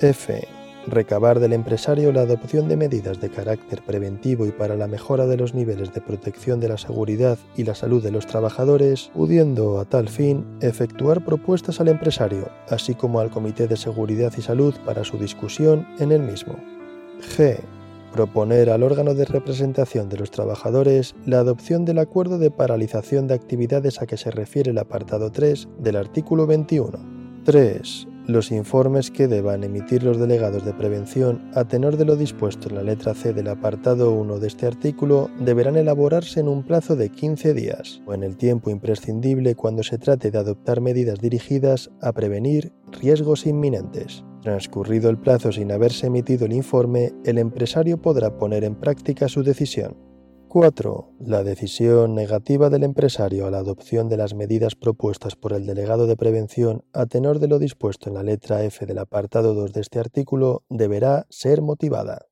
F 0.00 0.46
recabar 0.86 1.40
del 1.40 1.52
empresario 1.52 2.12
la 2.12 2.22
adopción 2.22 2.68
de 2.68 2.76
medidas 2.76 3.20
de 3.20 3.30
carácter 3.30 3.82
preventivo 3.82 4.46
y 4.46 4.52
para 4.52 4.76
la 4.76 4.86
mejora 4.86 5.26
de 5.26 5.36
los 5.36 5.54
niveles 5.54 5.92
de 5.92 6.00
protección 6.00 6.60
de 6.60 6.68
la 6.68 6.78
seguridad 6.78 7.38
y 7.56 7.64
la 7.64 7.74
salud 7.74 8.02
de 8.02 8.10
los 8.10 8.26
trabajadores, 8.26 9.10
pudiendo 9.14 9.78
a 9.80 9.84
tal 9.84 10.08
fin 10.08 10.46
efectuar 10.60 11.24
propuestas 11.24 11.80
al 11.80 11.88
empresario, 11.88 12.48
así 12.68 12.94
como 12.94 13.20
al 13.20 13.30
Comité 13.30 13.66
de 13.66 13.76
Seguridad 13.76 14.32
y 14.36 14.42
Salud 14.42 14.74
para 14.84 15.04
su 15.04 15.18
discusión 15.18 15.86
en 15.98 16.12
el 16.12 16.22
mismo. 16.22 16.56
G. 17.36 17.58
Proponer 18.12 18.70
al 18.70 18.82
órgano 18.82 19.14
de 19.14 19.26
representación 19.26 20.08
de 20.08 20.16
los 20.16 20.30
trabajadores 20.30 21.14
la 21.26 21.40
adopción 21.40 21.84
del 21.84 21.98
acuerdo 21.98 22.38
de 22.38 22.50
paralización 22.50 23.26
de 23.26 23.34
actividades 23.34 24.00
a 24.00 24.06
que 24.06 24.16
se 24.16 24.30
refiere 24.30 24.70
el 24.70 24.78
apartado 24.78 25.30
3 25.30 25.68
del 25.78 25.96
artículo 25.96 26.46
21. 26.46 27.44
3 27.44 28.08
los 28.26 28.50
informes 28.50 29.10
que 29.10 29.28
deban 29.28 29.62
emitir 29.62 30.02
los 30.02 30.18
delegados 30.18 30.64
de 30.64 30.72
prevención 30.72 31.50
a 31.54 31.64
tenor 31.64 31.96
de 31.96 32.04
lo 32.04 32.16
dispuesto 32.16 32.68
en 32.68 32.74
la 32.74 32.82
letra 32.82 33.14
C 33.14 33.32
del 33.32 33.48
apartado 33.48 34.12
1 34.12 34.38
de 34.38 34.46
este 34.48 34.66
artículo 34.66 35.30
deberán 35.38 35.76
elaborarse 35.76 36.40
en 36.40 36.48
un 36.48 36.64
plazo 36.64 36.96
de 36.96 37.10
15 37.10 37.54
días 37.54 38.02
o 38.06 38.14
en 38.14 38.24
el 38.24 38.36
tiempo 38.36 38.70
imprescindible 38.70 39.54
cuando 39.54 39.82
se 39.82 39.98
trate 39.98 40.30
de 40.30 40.38
adoptar 40.38 40.80
medidas 40.80 41.20
dirigidas 41.20 41.90
a 42.00 42.12
prevenir 42.12 42.72
riesgos 43.00 43.46
inminentes. 43.46 44.24
Transcurrido 44.42 45.10
el 45.10 45.18
plazo 45.18 45.52
sin 45.52 45.72
haberse 45.72 46.06
emitido 46.06 46.46
el 46.46 46.52
informe, 46.52 47.12
el 47.24 47.38
empresario 47.38 48.00
podrá 48.00 48.38
poner 48.38 48.64
en 48.64 48.74
práctica 48.74 49.28
su 49.28 49.42
decisión. 49.42 49.96
4. 50.58 51.16
La 51.20 51.44
decisión 51.44 52.14
negativa 52.14 52.70
del 52.70 52.82
empresario 52.82 53.46
a 53.46 53.50
la 53.50 53.58
adopción 53.58 54.08
de 54.08 54.16
las 54.16 54.32
medidas 54.32 54.74
propuestas 54.74 55.36
por 55.36 55.52
el 55.52 55.66
delegado 55.66 56.06
de 56.06 56.16
prevención 56.16 56.82
a 56.94 57.04
tenor 57.04 57.40
de 57.40 57.46
lo 57.46 57.58
dispuesto 57.58 58.08
en 58.08 58.14
la 58.14 58.22
letra 58.22 58.64
F 58.64 58.86
del 58.86 58.96
apartado 58.96 59.52
2 59.52 59.74
de 59.74 59.82
este 59.82 59.98
artículo 59.98 60.64
deberá 60.70 61.26
ser 61.28 61.60
motivada. 61.60 62.28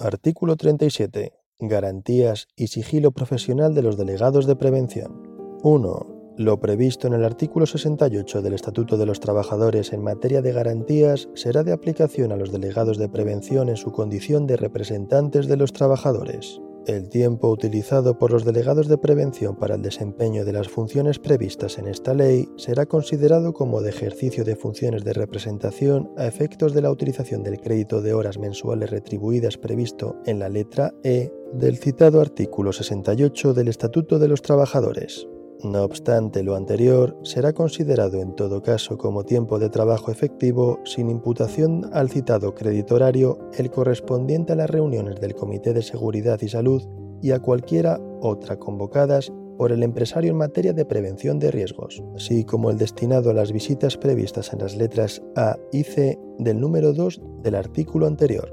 Artículo 0.00 0.56
37. 0.56 1.34
Garantías 1.60 2.48
y 2.56 2.66
sigilo 2.66 3.12
profesional 3.12 3.72
de 3.72 3.82
los 3.82 3.96
delegados 3.96 4.46
de 4.46 4.56
prevención. 4.56 5.60
1. 5.62 6.34
Lo 6.38 6.58
previsto 6.58 7.06
en 7.06 7.14
el 7.14 7.24
artículo 7.24 7.66
68 7.66 8.42
del 8.42 8.54
Estatuto 8.54 8.96
de 8.96 9.06
los 9.06 9.20
Trabajadores 9.20 9.92
en 9.92 10.02
materia 10.02 10.42
de 10.42 10.50
garantías 10.50 11.28
será 11.34 11.62
de 11.62 11.70
aplicación 11.70 12.32
a 12.32 12.36
los 12.36 12.50
delegados 12.50 12.98
de 12.98 13.08
prevención 13.08 13.68
en 13.68 13.76
su 13.76 13.92
condición 13.92 14.48
de 14.48 14.56
representantes 14.56 15.46
de 15.46 15.56
los 15.56 15.72
trabajadores. 15.72 16.60
El 16.86 17.08
tiempo 17.08 17.50
utilizado 17.50 18.16
por 18.16 18.30
los 18.30 18.44
delegados 18.44 18.86
de 18.86 18.96
prevención 18.96 19.56
para 19.56 19.74
el 19.74 19.82
desempeño 19.82 20.44
de 20.44 20.52
las 20.52 20.68
funciones 20.68 21.18
previstas 21.18 21.78
en 21.78 21.88
esta 21.88 22.14
ley 22.14 22.48
será 22.56 22.86
considerado 22.86 23.52
como 23.52 23.82
de 23.82 23.90
ejercicio 23.90 24.44
de 24.44 24.54
funciones 24.54 25.02
de 25.02 25.12
representación 25.12 26.12
a 26.16 26.28
efectos 26.28 26.74
de 26.74 26.82
la 26.82 26.92
utilización 26.92 27.42
del 27.42 27.60
crédito 27.60 28.02
de 28.02 28.14
horas 28.14 28.38
mensuales 28.38 28.90
retribuidas 28.90 29.58
previsto 29.58 30.14
en 30.26 30.38
la 30.38 30.48
letra 30.48 30.94
E 31.02 31.32
del 31.52 31.76
citado 31.76 32.20
artículo 32.20 32.72
68 32.72 33.52
del 33.52 33.66
Estatuto 33.66 34.20
de 34.20 34.28
los 34.28 34.42
Trabajadores. 34.42 35.26
No 35.62 35.84
obstante 35.84 36.42
lo 36.42 36.54
anterior, 36.54 37.18
será 37.22 37.52
considerado 37.52 38.20
en 38.20 38.34
todo 38.34 38.62
caso 38.62 38.98
como 38.98 39.24
tiempo 39.24 39.58
de 39.58 39.70
trabajo 39.70 40.10
efectivo 40.10 40.80
sin 40.84 41.08
imputación 41.08 41.88
al 41.92 42.10
citado 42.10 42.54
crédito 42.54 42.96
horario 42.96 43.38
el 43.56 43.70
correspondiente 43.70 44.52
a 44.52 44.56
las 44.56 44.70
reuniones 44.70 45.20
del 45.20 45.34
Comité 45.34 45.72
de 45.72 45.82
Seguridad 45.82 46.40
y 46.42 46.48
Salud 46.48 46.82
y 47.22 47.30
a 47.30 47.40
cualquiera 47.40 47.98
otra 48.20 48.58
convocadas 48.58 49.32
por 49.56 49.72
el 49.72 49.82
empresario 49.82 50.32
en 50.32 50.36
materia 50.36 50.74
de 50.74 50.84
prevención 50.84 51.38
de 51.38 51.50
riesgos, 51.50 52.02
así 52.14 52.44
como 52.44 52.70
el 52.70 52.76
destinado 52.76 53.30
a 53.30 53.34
las 53.34 53.52
visitas 53.52 53.96
previstas 53.96 54.52
en 54.52 54.58
las 54.58 54.76
letras 54.76 55.22
A 55.34 55.56
y 55.72 55.84
C 55.84 56.18
del 56.38 56.60
número 56.60 56.92
2 56.92 57.20
del 57.42 57.54
artículo 57.54 58.06
anterior. 58.06 58.52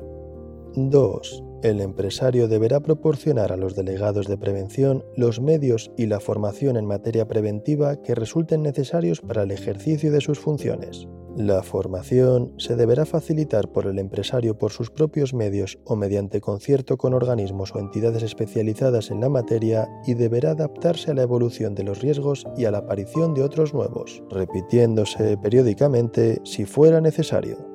2. 0.75 1.42
El 1.63 1.79
empresario 1.79 2.49
deberá 2.49 2.81
proporcionar 2.81 3.53
a 3.53 3.57
los 3.57 3.73
delegados 3.73 4.27
de 4.27 4.37
prevención 4.37 5.05
los 5.15 5.39
medios 5.39 5.91
y 5.95 6.07
la 6.07 6.19
formación 6.19 6.75
en 6.75 6.85
materia 6.85 7.25
preventiva 7.25 8.01
que 8.01 8.15
resulten 8.15 8.63
necesarios 8.63 9.21
para 9.21 9.43
el 9.43 9.51
ejercicio 9.51 10.11
de 10.11 10.19
sus 10.19 10.39
funciones. 10.39 11.07
La 11.37 11.63
formación 11.63 12.53
se 12.57 12.75
deberá 12.75 13.05
facilitar 13.05 13.71
por 13.71 13.87
el 13.87 13.97
empresario 13.97 14.57
por 14.57 14.73
sus 14.73 14.91
propios 14.91 15.33
medios 15.33 15.79
o 15.85 15.95
mediante 15.95 16.41
concierto 16.41 16.97
con 16.97 17.13
organismos 17.13 17.73
o 17.73 17.79
entidades 17.79 18.23
especializadas 18.23 19.09
en 19.09 19.21
la 19.21 19.29
materia 19.29 19.87
y 20.05 20.15
deberá 20.15 20.51
adaptarse 20.51 21.11
a 21.11 21.13
la 21.13 21.23
evolución 21.23 21.75
de 21.75 21.83
los 21.83 22.01
riesgos 22.01 22.45
y 22.57 22.65
a 22.65 22.71
la 22.71 22.79
aparición 22.79 23.33
de 23.33 23.41
otros 23.41 23.73
nuevos, 23.73 24.21
repitiéndose 24.29 25.37
periódicamente 25.37 26.41
si 26.43 26.65
fuera 26.65 26.99
necesario. 26.99 27.72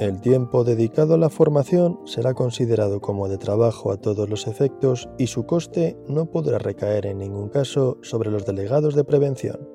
El 0.00 0.22
tiempo 0.22 0.64
dedicado 0.64 1.12
a 1.12 1.18
la 1.18 1.28
formación 1.28 2.00
será 2.06 2.32
considerado 2.32 3.02
como 3.02 3.28
de 3.28 3.36
trabajo 3.36 3.92
a 3.92 3.98
todos 3.98 4.30
los 4.30 4.46
efectos 4.46 5.10
y 5.18 5.26
su 5.26 5.44
coste 5.44 5.98
no 6.08 6.24
podrá 6.24 6.58
recaer 6.58 7.04
en 7.04 7.18
ningún 7.18 7.50
caso 7.50 7.98
sobre 8.00 8.30
los 8.30 8.46
delegados 8.46 8.94
de 8.94 9.04
prevención. 9.04 9.68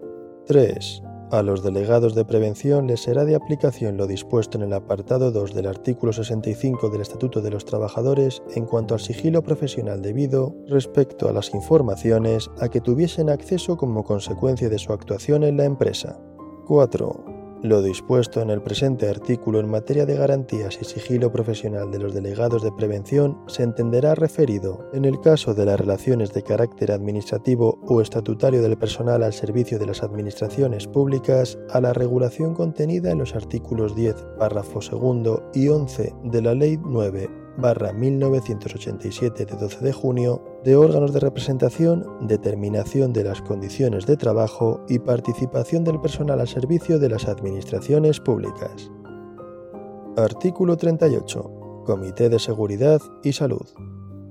3. 0.48 1.03
A 1.29 1.44
los 1.44 1.63
delegados 1.63 2.15
de 2.15 2.25
prevención 2.25 2.88
les 2.88 3.01
será 3.01 3.24
de 3.24 3.36
aplicación 3.36 3.98
lo 3.98 4.08
dispuesto 4.08 4.58
en 4.58 4.63
el 4.63 4.74
apartado 4.74 5.32
2 5.32 5.53
del 5.53 5.67
artículo 5.67 6.12
65 6.12 6.89
del 6.89 7.01
Estatuto 7.01 7.41
de 7.44 7.51
los 7.51 7.63
Trabajadores 7.63 8.41
en 8.55 8.65
cuanto 8.65 8.96
al 8.96 9.01
sigilo 9.01 9.44
profesional 9.44 10.01
debido 10.01 10.55
respecto 10.67 11.29
a 11.29 11.34
las 11.34 11.53
informaciones 11.53 12.50
a 12.60 12.70
que 12.70 12.82
tuviesen 12.82 13.29
acceso 13.29 13.77
como 13.77 14.03
consecuencia 14.03 14.70
de 14.70 14.79
su 14.79 14.91
actuación 14.91 15.44
en 15.44 15.58
la 15.58 15.65
empresa. 15.65 16.20
4. 16.65 17.34
Lo 17.65 17.81
dispuesto 17.81 18.43
en 18.43 18.51
el 18.51 18.62
presente 18.62 19.10
artículo 19.10 19.60
en 19.60 19.67
materia 19.67 20.05
de 20.05 20.15
garantías 20.15 20.77
y 20.79 20.86
sigilo 20.86 21.31
profesional 21.31 21.89
de 21.89 21.98
los 21.98 22.13
delegados 22.13 22.62
de 22.62 22.72
prevención 22.72 23.39
se 23.48 23.63
entenderá 23.63 24.13
referido, 24.13 24.88
en 24.93 25.03
el 25.03 25.19
caso 25.19 25.55
de 25.55 25.65
las 25.65 25.79
relaciones 25.79 26.31
de 26.31 26.43
carácter 26.43 26.91
administrativo 26.91 27.79
o 27.88 28.01
estatutario 28.01 28.62
del 28.62 28.77
personal 28.77 29.24
al 29.24 29.34
servicio 29.34 29.79
de 29.79 29.88
las 29.88 30.03
administraciones 30.03 30.86
públicas, 30.86 31.57
a 31.72 31.81
la 31.81 31.91
regulación 31.91 32.53
contenida 32.53 33.10
en 33.10 33.17
los 33.17 33.34
artículos 33.34 33.95
10, 33.95 34.13
párrafo 34.38 34.79
segundo 34.79 35.50
y 35.51 35.67
11 35.67 36.13
de 36.24 36.41
la 36.43 36.53
Ley 36.53 36.77
9 36.79 37.44
1987 37.57 39.45
de 39.45 39.55
12 39.55 39.83
de 39.83 39.93
junio 39.93 40.43
de 40.63 40.75
órganos 40.75 41.13
de 41.13 41.19
representación, 41.19 42.05
determinación 42.21 43.13
de 43.13 43.24
las 43.24 43.41
condiciones 43.41 44.05
de 44.05 44.17
trabajo 44.17 44.83
y 44.89 45.00
participación 45.00 45.83
del 45.83 46.00
personal 46.01 46.39
al 46.39 46.47
servicio 46.47 47.00
de 47.00 47.09
las 47.09 47.27
administraciones 47.27 48.19
públicas. 48.19 48.91
Artículo 50.17 50.77
38. 50.77 51.83
Comité 51.85 52.29
de 52.29 52.39
Seguridad 52.39 53.01
y 53.24 53.33
Salud. 53.33 53.67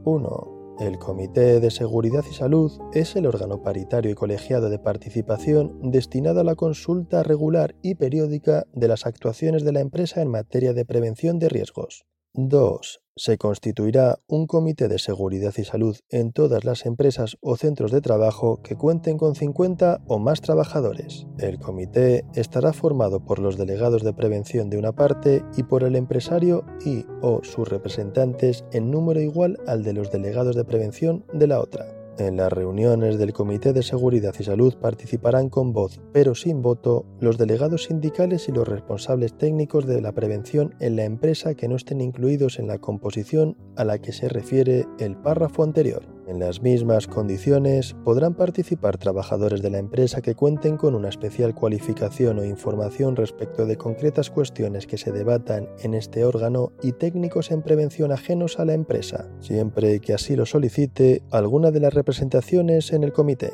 1. 0.04 0.76
El 0.80 0.98
Comité 0.98 1.60
de 1.60 1.70
Seguridad 1.70 2.24
y 2.28 2.34
Salud 2.34 2.72
es 2.92 3.14
el 3.14 3.26
órgano 3.26 3.62
paritario 3.62 4.10
y 4.10 4.14
colegiado 4.14 4.70
de 4.70 4.80
participación 4.80 5.92
destinado 5.92 6.40
a 6.40 6.44
la 6.44 6.56
consulta 6.56 7.22
regular 7.22 7.76
y 7.80 7.94
periódica 7.94 8.66
de 8.72 8.88
las 8.88 9.06
actuaciones 9.06 9.62
de 9.62 9.72
la 9.72 9.80
empresa 9.80 10.20
en 10.20 10.30
materia 10.30 10.72
de 10.72 10.84
prevención 10.84 11.38
de 11.38 11.48
riesgos. 11.48 12.06
2. 12.32 13.03
Se 13.16 13.38
constituirá 13.38 14.18
un 14.26 14.48
comité 14.48 14.88
de 14.88 14.98
seguridad 14.98 15.54
y 15.56 15.62
salud 15.62 15.96
en 16.10 16.32
todas 16.32 16.64
las 16.64 16.84
empresas 16.84 17.36
o 17.40 17.56
centros 17.56 17.92
de 17.92 18.00
trabajo 18.00 18.60
que 18.62 18.74
cuenten 18.74 19.18
con 19.18 19.36
50 19.36 20.02
o 20.08 20.18
más 20.18 20.40
trabajadores. 20.40 21.24
El 21.38 21.60
comité 21.60 22.24
estará 22.34 22.72
formado 22.72 23.24
por 23.24 23.38
los 23.38 23.56
delegados 23.56 24.02
de 24.02 24.14
prevención 24.14 24.68
de 24.68 24.78
una 24.78 24.90
parte 24.90 25.44
y 25.56 25.62
por 25.62 25.84
el 25.84 25.94
empresario 25.94 26.64
y 26.84 27.06
o 27.22 27.44
sus 27.44 27.68
representantes 27.68 28.64
en 28.72 28.90
número 28.90 29.20
igual 29.20 29.58
al 29.68 29.84
de 29.84 29.92
los 29.92 30.10
delegados 30.10 30.56
de 30.56 30.64
prevención 30.64 31.24
de 31.32 31.46
la 31.46 31.60
otra. 31.60 32.03
En 32.16 32.36
las 32.36 32.52
reuniones 32.52 33.18
del 33.18 33.32
Comité 33.32 33.72
de 33.72 33.82
Seguridad 33.82 34.34
y 34.38 34.44
Salud 34.44 34.76
participarán 34.80 35.48
con 35.48 35.72
voz, 35.72 36.00
pero 36.12 36.36
sin 36.36 36.62
voto, 36.62 37.04
los 37.18 37.38
delegados 37.38 37.84
sindicales 37.84 38.48
y 38.48 38.52
los 38.52 38.68
responsables 38.68 39.36
técnicos 39.36 39.84
de 39.84 40.00
la 40.00 40.12
prevención 40.12 40.76
en 40.78 40.94
la 40.94 41.04
empresa 41.04 41.54
que 41.54 41.66
no 41.66 41.74
estén 41.74 42.00
incluidos 42.00 42.60
en 42.60 42.68
la 42.68 42.78
composición 42.78 43.56
a 43.74 43.84
la 43.84 43.98
que 43.98 44.12
se 44.12 44.28
refiere 44.28 44.86
el 45.00 45.16
párrafo 45.16 45.64
anterior. 45.64 46.13
En 46.26 46.38
las 46.38 46.62
mismas 46.62 47.06
condiciones 47.06 47.94
podrán 48.02 48.32
participar 48.32 48.96
trabajadores 48.96 49.60
de 49.60 49.68
la 49.68 49.78
empresa 49.78 50.22
que 50.22 50.34
cuenten 50.34 50.78
con 50.78 50.94
una 50.94 51.10
especial 51.10 51.54
cualificación 51.54 52.38
o 52.38 52.44
información 52.44 53.14
respecto 53.14 53.66
de 53.66 53.76
concretas 53.76 54.30
cuestiones 54.30 54.86
que 54.86 54.96
se 54.96 55.12
debatan 55.12 55.68
en 55.82 55.92
este 55.92 56.24
órgano 56.24 56.72
y 56.82 56.92
técnicos 56.92 57.50
en 57.50 57.60
prevención 57.60 58.10
ajenos 58.10 58.58
a 58.58 58.64
la 58.64 58.72
empresa, 58.72 59.28
siempre 59.38 60.00
que 60.00 60.14
así 60.14 60.34
lo 60.34 60.46
solicite 60.46 61.22
alguna 61.30 61.70
de 61.70 61.80
las 61.80 61.92
representaciones 61.92 62.92
en 62.94 63.04
el 63.04 63.12
comité. 63.12 63.52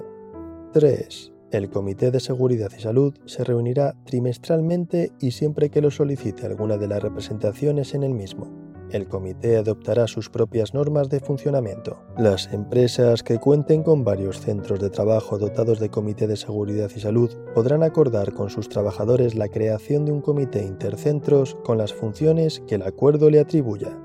3. 0.73 1.33
El 1.50 1.71
Comité 1.71 2.12
de 2.12 2.21
Seguridad 2.21 2.71
y 2.79 2.81
Salud 2.81 3.15
se 3.27 3.43
reunirá 3.43 3.97
trimestralmente 4.05 5.11
y 5.19 5.33
siempre 5.33 5.71
que 5.71 5.81
lo 5.81 5.91
solicite 5.91 6.47
alguna 6.47 6.77
de 6.77 6.87
las 6.87 7.03
representaciones 7.03 7.95
en 7.95 8.05
el 8.05 8.15
mismo 8.15 8.70
el 8.93 9.09
comité 9.09 9.57
adoptará 9.57 10.07
sus 10.07 10.29
propias 10.29 10.75
normas 10.75 11.09
de 11.09 11.21
funcionamiento. 11.21 12.03
Las 12.17 12.53
empresas 12.53 13.23
que 13.23 13.39
cuenten 13.39 13.83
con 13.83 14.05
varios 14.05 14.41
centros 14.41 14.81
de 14.81 14.91
trabajo 14.91 15.39
dotados 15.39 15.79
de 15.79 15.91
comité 15.91 16.27
de 16.27 16.37
seguridad 16.37 16.91
y 16.95 17.01
salud 17.01 17.31
podrán 17.55 17.83
acordar 17.83 18.35
con 18.35 18.51
sus 18.51 18.69
trabajadores 18.69 19.35
la 19.35 19.49
creación 19.49 20.05
de 20.05 20.13
un 20.13 20.21
comité 20.21 20.65
intercentros 20.65 21.57
con 21.65 21.79
las 21.79 21.93
funciones 21.93 22.63
que 22.67 22.77
el 22.77 22.83
acuerdo 22.83 23.31
le 23.31 23.41
atribuya. 23.41 23.97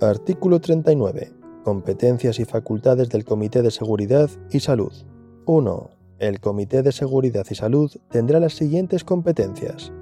Artículo 0.00 0.60
39. 0.60 1.32
Competencias 1.64 2.38
y 2.38 2.44
facultades 2.44 3.08
del 3.08 3.24
Comité 3.24 3.62
de 3.62 3.70
Seguridad 3.70 4.28
y 4.50 4.60
Salud. 4.60 4.92
1. 5.46 5.90
El 6.18 6.40
Comité 6.40 6.82
de 6.82 6.92
Seguridad 6.92 7.46
y 7.48 7.54
Salud 7.54 7.90
tendrá 8.10 8.38
las 8.38 8.54
siguientes 8.54 9.04
competencias. 9.04 9.92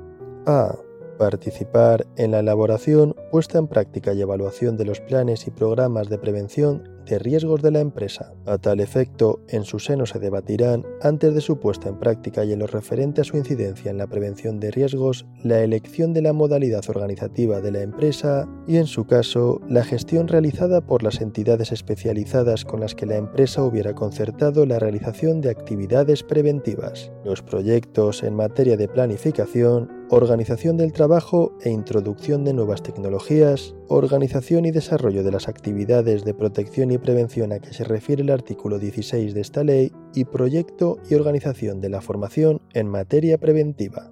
A 0.47 0.77
Participar 1.23 2.05
en 2.17 2.33
la 2.33 2.41
elaboración, 2.41 3.15
puesta 3.31 3.57
en 3.57 3.69
práctica 3.69 4.13
y 4.13 4.21
evaluación 4.21 4.77
de 4.77 4.85
los 4.85 4.99
planes 5.01 5.47
y 5.47 5.53
programas 5.53 6.09
de 6.09 6.19
prevención 6.19 6.83
de 7.07 7.19
riesgos 7.19 7.63
de 7.63 7.71
la 7.71 7.81
empresa. 7.81 8.33
A 8.47 8.59
tal 8.59 8.81
efecto, 8.81 9.41
en 9.49 9.65
su 9.65 9.79
seno 9.79 10.07
se 10.07 10.19
debatirán, 10.19 10.85
antes 11.01 11.35
de 11.35 11.41
su 11.41 11.59
puesta 11.59 11.89
en 11.89 11.99
práctica 11.99 12.45
y 12.45 12.53
en 12.53 12.59
lo 12.59 12.67
referente 12.67 13.21
a 13.21 13.25
su 13.25 13.37
incidencia 13.37 13.91
en 13.91 13.99
la 13.99 14.07
prevención 14.07 14.61
de 14.61 14.71
riesgos, 14.71 15.27
la 15.43 15.61
elección 15.61 16.13
de 16.13 16.23
la 16.23 16.33
modalidad 16.33 16.85
organizativa 16.89 17.61
de 17.61 17.73
la 17.73 17.83
empresa 17.83 18.49
y, 18.67 18.77
en 18.77 18.87
su 18.87 19.07
caso, 19.07 19.61
la 19.69 19.85
gestión 19.85 20.29
realizada 20.29 20.81
por 20.81 21.03
las 21.03 21.21
entidades 21.21 21.73
especializadas 21.73 22.65
con 22.65 22.81
las 22.81 22.95
que 22.95 23.07
la 23.07 23.17
empresa 23.17 23.63
hubiera 23.63 23.95
concertado 23.95 24.67
la 24.67 24.79
realización 24.79 25.41
de 25.41 25.51
actividades 25.51 26.23
preventivas. 26.23 27.13
Los 27.25 27.43
proyectos 27.43 28.23
en 28.23 28.35
materia 28.35 28.77
de 28.77 28.89
planificación, 28.89 29.91
organización 30.11 30.77
del 30.77 30.93
trabajo 30.93 31.53
e 31.63 31.71
introducción 31.71 32.45
de 32.45 32.53
nuevas 32.53 32.83
tecnologías, 32.83 33.75
organización 33.95 34.65
y 34.65 34.71
desarrollo 34.71 35.23
de 35.23 35.31
las 35.31 35.49
actividades 35.49 36.25
de 36.25 36.35
protección 36.35 36.91
y 36.91 36.99
prevención 36.99 37.53
a 37.53 37.59
que 37.59 37.73
se 37.73 37.85
refiere 37.85 38.23
el 38.23 38.31
artículo 38.31 38.79
16 38.79 39.35
de 39.35 39.41
esta 39.41 39.65
ley 39.65 39.93
y 40.15 40.25
proyecto 40.25 40.99
y 41.09 41.15
organización 41.15 41.81
de 41.81 41.89
la 41.89 42.01
formación 42.01 42.61
en 42.73 42.89
materia 42.89 43.39
preventiva. 43.39 44.11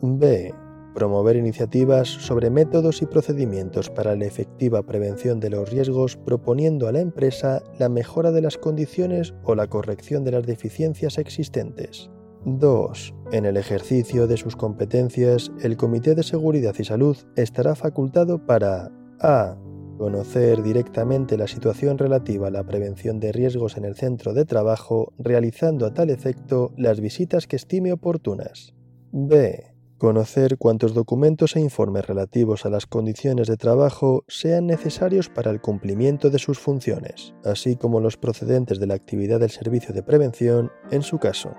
B. 0.00 0.54
Promover 0.94 1.36
iniciativas 1.36 2.08
sobre 2.08 2.48
métodos 2.48 3.02
y 3.02 3.06
procedimientos 3.06 3.90
para 3.90 4.16
la 4.16 4.24
efectiva 4.24 4.82
prevención 4.82 5.40
de 5.40 5.50
los 5.50 5.70
riesgos 5.70 6.16
proponiendo 6.16 6.88
a 6.88 6.92
la 6.92 7.00
empresa 7.00 7.62
la 7.78 7.88
mejora 7.88 8.32
de 8.32 8.40
las 8.40 8.56
condiciones 8.56 9.34
o 9.44 9.54
la 9.54 9.66
corrección 9.66 10.24
de 10.24 10.32
las 10.32 10.46
deficiencias 10.46 11.18
existentes. 11.18 12.10
2. 12.46 13.14
En 13.32 13.44
el 13.44 13.56
ejercicio 13.56 14.26
de 14.28 14.36
sus 14.36 14.54
competencias, 14.54 15.50
el 15.62 15.76
Comité 15.76 16.14
de 16.14 16.22
Seguridad 16.22 16.74
y 16.78 16.84
Salud 16.84 17.16
estará 17.34 17.74
facultado 17.74 18.46
para 18.46 18.92
a 19.20 19.56
Conocer 19.98 20.62
directamente 20.62 21.38
la 21.38 21.46
situación 21.46 21.96
relativa 21.96 22.48
a 22.48 22.50
la 22.50 22.64
prevención 22.64 23.18
de 23.18 23.32
riesgos 23.32 23.78
en 23.78 23.86
el 23.86 23.94
centro 23.94 24.34
de 24.34 24.44
trabajo, 24.44 25.14
realizando 25.18 25.86
a 25.86 25.94
tal 25.94 26.10
efecto 26.10 26.72
las 26.76 27.00
visitas 27.00 27.46
que 27.46 27.56
estime 27.56 27.92
oportunas. 27.92 28.74
B. 29.10 29.72
Conocer 29.96 30.58
cuantos 30.58 30.92
documentos 30.92 31.56
e 31.56 31.60
informes 31.60 32.06
relativos 32.06 32.66
a 32.66 32.68
las 32.68 32.84
condiciones 32.84 33.48
de 33.48 33.56
trabajo 33.56 34.24
sean 34.28 34.66
necesarios 34.66 35.30
para 35.30 35.50
el 35.50 35.62
cumplimiento 35.62 36.28
de 36.28 36.38
sus 36.38 36.58
funciones, 36.58 37.34
así 37.42 37.76
como 37.76 38.00
los 38.00 38.18
procedentes 38.18 38.78
de 38.78 38.88
la 38.88 38.94
actividad 38.94 39.40
del 39.40 39.50
servicio 39.50 39.94
de 39.94 40.02
prevención 40.02 40.70
en 40.90 41.00
su 41.00 41.18
caso. 41.18 41.54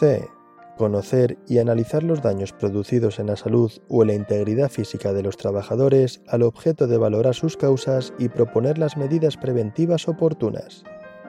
C 0.00 0.26
conocer 0.76 1.38
y 1.48 1.58
analizar 1.58 2.02
los 2.02 2.22
daños 2.22 2.52
producidos 2.52 3.18
en 3.18 3.26
la 3.26 3.36
salud 3.36 3.72
o 3.88 4.02
en 4.02 4.08
la 4.08 4.14
integridad 4.14 4.70
física 4.70 5.12
de 5.12 5.22
los 5.22 5.36
trabajadores 5.36 6.20
al 6.28 6.42
objeto 6.42 6.86
de 6.86 6.98
valorar 6.98 7.34
sus 7.34 7.56
causas 7.56 8.12
y 8.18 8.28
proponer 8.28 8.78
las 8.78 8.96
medidas 8.96 9.36
preventivas 9.36 10.08
oportunas. 10.08 10.84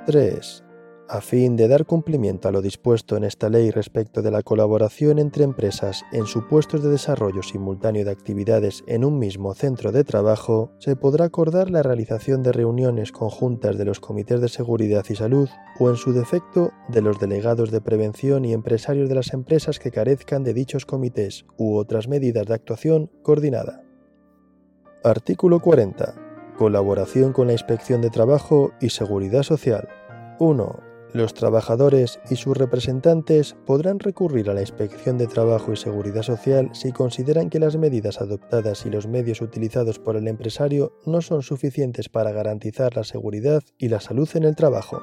3 0.06 0.67
a 1.10 1.22
fin 1.22 1.56
de 1.56 1.68
dar 1.68 1.86
cumplimiento 1.86 2.48
a 2.48 2.52
lo 2.52 2.62
dispuesto 2.62 3.18
en 3.18 3.24
esta 3.24 3.50
ley 3.50 3.72
respecto 3.72 4.22
de 4.22 4.32
la 4.32 4.44
colaboración 4.44 5.20
entre 5.20 5.44
empresas 5.44 6.04
en 6.12 6.26
supuestos 6.26 6.84
de 6.84 6.90
desarrollo 6.90 7.44
simultáneo 7.44 8.06
de 8.06 8.12
actividades 8.12 8.84
en 8.88 9.06
un 9.06 9.18
mismo 9.20 9.54
centro 9.54 9.92
de 9.92 10.04
trabajo, 10.04 10.72
se 10.80 10.96
podrá 10.96 11.26
acordar 11.26 11.70
la 11.70 11.84
realización 11.84 12.44
de 12.44 12.52
reuniones 12.52 13.12
conjuntas 13.12 13.78
de 13.78 13.86
los 13.86 14.00
comités 14.00 14.42
de 14.42 14.50
seguridad 14.50 15.06
y 15.10 15.16
salud 15.16 15.50
o, 15.80 15.90
en 15.90 15.96
su 15.96 16.14
defecto, 16.14 16.72
de 16.90 17.02
los 17.02 17.20
delegados 17.20 17.72
de 17.72 17.82
prevención 17.82 18.46
y 18.46 18.54
empresarios 18.54 19.10
de 19.10 19.16
las 19.16 19.34
empresas 19.34 19.80
que 19.80 19.92
carezcan 19.92 20.44
de 20.44 20.54
dichos 20.54 20.86
comités 20.86 21.46
u 21.58 21.76
otras 21.76 22.08
medidas 22.08 22.46
de 22.46 22.54
actuación 22.54 23.10
coordinada. 23.24 23.84
Artículo 25.04 25.60
40. 25.62 26.16
Colaboración 26.58 27.34
con 27.34 27.48
la 27.48 27.54
Inspección 27.54 28.02
de 28.02 28.10
Trabajo 28.10 28.72
y 28.82 28.90
Seguridad 28.90 29.44
Social. 29.44 29.88
1. 30.40 30.87
Los 31.14 31.34
trabajadores 31.34 32.20
y 32.30 32.36
sus 32.36 32.58
representantes 32.58 33.56
podrán 33.66 34.00
recurrir 34.00 34.50
a 34.50 34.54
la 34.54 34.62
Inspección 34.62 35.18
de 35.18 35.28
Trabajo 35.28 35.72
y 35.72 35.78
Seguridad 35.78 36.22
Social 36.22 36.70
si 36.74 36.92
consideran 36.92 37.50
que 37.50 37.60
las 37.60 37.78
medidas 37.78 38.20
adoptadas 38.22 38.86
y 38.86 38.90
los 38.90 39.08
medios 39.08 39.42
utilizados 39.42 40.00
por 40.00 40.18
el 40.18 40.28
empresario 40.28 40.94
no 41.06 41.22
son 41.22 41.44
suficientes 41.44 42.10
para 42.10 42.32
garantizar 42.32 42.96
la 42.96 43.04
seguridad 43.04 43.64
y 43.78 43.88
la 43.88 44.02
salud 44.02 44.30
en 44.36 44.44
el 44.44 44.56
trabajo. 44.56 45.02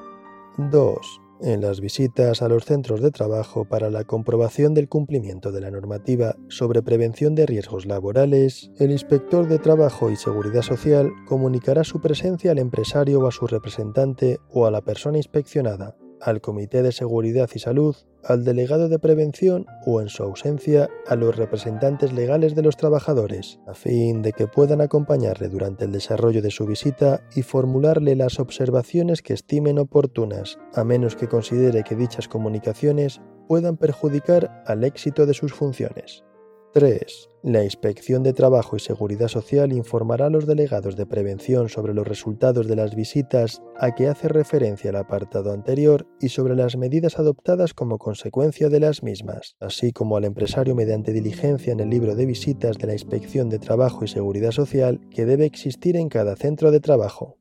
2. 0.58 1.23
En 1.46 1.60
las 1.60 1.82
visitas 1.82 2.40
a 2.40 2.48
los 2.48 2.64
centros 2.64 3.02
de 3.02 3.10
trabajo 3.10 3.66
para 3.66 3.90
la 3.90 4.04
comprobación 4.04 4.72
del 4.72 4.88
cumplimiento 4.88 5.52
de 5.52 5.60
la 5.60 5.70
normativa 5.70 6.36
sobre 6.48 6.80
prevención 6.80 7.34
de 7.34 7.44
riesgos 7.44 7.84
laborales, 7.84 8.70
el 8.78 8.92
inspector 8.92 9.46
de 9.46 9.58
Trabajo 9.58 10.10
y 10.10 10.16
Seguridad 10.16 10.62
Social 10.62 11.12
comunicará 11.26 11.84
su 11.84 12.00
presencia 12.00 12.52
al 12.52 12.58
empresario 12.58 13.20
o 13.20 13.26
a 13.26 13.30
su 13.30 13.46
representante 13.46 14.38
o 14.48 14.64
a 14.64 14.70
la 14.70 14.80
persona 14.80 15.18
inspeccionada, 15.18 15.98
al 16.22 16.40
Comité 16.40 16.82
de 16.82 16.92
Seguridad 16.92 17.50
y 17.54 17.58
Salud, 17.58 17.94
al 18.26 18.44
delegado 18.44 18.88
de 18.88 18.98
prevención 18.98 19.66
o, 19.86 20.00
en 20.00 20.08
su 20.08 20.22
ausencia, 20.22 20.88
a 21.06 21.16
los 21.16 21.36
representantes 21.36 22.12
legales 22.12 22.54
de 22.54 22.62
los 22.62 22.76
trabajadores, 22.76 23.60
a 23.66 23.74
fin 23.74 24.22
de 24.22 24.32
que 24.32 24.46
puedan 24.46 24.80
acompañarle 24.80 25.48
durante 25.48 25.84
el 25.84 25.92
desarrollo 25.92 26.42
de 26.42 26.50
su 26.50 26.66
visita 26.66 27.22
y 27.34 27.42
formularle 27.42 28.16
las 28.16 28.40
observaciones 28.40 29.22
que 29.22 29.34
estimen 29.34 29.78
oportunas, 29.78 30.58
a 30.74 30.84
menos 30.84 31.16
que 31.16 31.28
considere 31.28 31.84
que 31.84 31.96
dichas 31.96 32.28
comunicaciones 32.28 33.20
puedan 33.48 33.76
perjudicar 33.76 34.62
al 34.66 34.84
éxito 34.84 35.26
de 35.26 35.34
sus 35.34 35.52
funciones. 35.52 36.24
3. 36.72 37.33
La 37.44 37.62
Inspección 37.62 38.22
de 38.22 38.32
Trabajo 38.32 38.74
y 38.74 38.80
Seguridad 38.80 39.28
Social 39.28 39.74
informará 39.74 40.26
a 40.26 40.30
los 40.30 40.46
delegados 40.46 40.96
de 40.96 41.04
prevención 41.04 41.68
sobre 41.68 41.92
los 41.92 42.08
resultados 42.08 42.66
de 42.66 42.74
las 42.74 42.94
visitas 42.94 43.60
a 43.78 43.94
que 43.94 44.08
hace 44.08 44.28
referencia 44.28 44.88
el 44.88 44.96
apartado 44.96 45.52
anterior 45.52 46.06
y 46.22 46.30
sobre 46.30 46.56
las 46.56 46.78
medidas 46.78 47.18
adoptadas 47.18 47.74
como 47.74 47.98
consecuencia 47.98 48.70
de 48.70 48.80
las 48.80 49.02
mismas, 49.02 49.56
así 49.60 49.92
como 49.92 50.16
al 50.16 50.24
empresario 50.24 50.74
mediante 50.74 51.12
diligencia 51.12 51.74
en 51.74 51.80
el 51.80 51.90
libro 51.90 52.14
de 52.14 52.24
visitas 52.24 52.78
de 52.78 52.86
la 52.86 52.94
Inspección 52.94 53.50
de 53.50 53.58
Trabajo 53.58 54.06
y 54.06 54.08
Seguridad 54.08 54.52
Social 54.52 54.98
que 55.10 55.26
debe 55.26 55.44
existir 55.44 55.96
en 55.96 56.08
cada 56.08 56.36
centro 56.36 56.70
de 56.70 56.80
trabajo. 56.80 57.36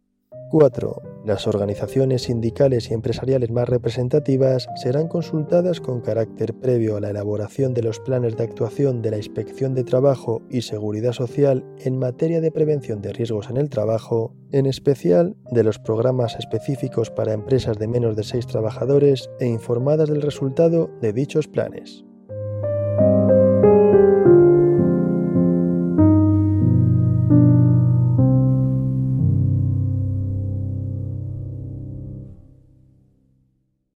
4. 0.52 1.13
Las 1.24 1.48
organizaciones 1.48 2.24
sindicales 2.24 2.92
y 2.92 2.94
empresariales 2.94 3.50
más 3.50 3.70
representativas 3.70 4.68
serán 4.76 5.08
consultadas 5.08 5.80
con 5.80 6.02
carácter 6.02 6.54
previo 6.54 6.98
a 6.98 7.00
la 7.00 7.12
elaboración 7.12 7.74
de 7.74 7.82
los 7.82 8.02
planes 8.02 8.36
de 8.36 8.44
actuación 8.44 9.02
de 9.02 9.12
la 9.12 9.18
Inspección 9.18 9.74
de 9.74 9.86
Trabajo 9.86 10.42
y 10.50 10.64
Seguridad 10.64 11.14
Social 11.14 11.64
en 11.80 11.98
materia 11.98 12.42
de 12.42 12.52
prevención 12.52 13.02
de 13.02 13.14
riesgos 13.14 13.50
en 13.50 13.56
el 13.56 13.70
trabajo, 13.70 14.36
en 14.52 14.66
especial 14.66 15.38
de 15.50 15.64
los 15.64 15.80
programas 15.80 16.36
específicos 16.36 17.10
para 17.10 17.32
empresas 17.32 17.80
de 17.80 17.88
menos 17.88 18.18
de 18.18 18.24
6 18.24 18.46
trabajadores 18.48 19.30
e 19.40 19.48
informadas 19.48 20.10
del 20.10 20.22
resultado 20.22 20.90
de 21.00 21.14
dichos 21.14 21.48
planes. 21.48 22.04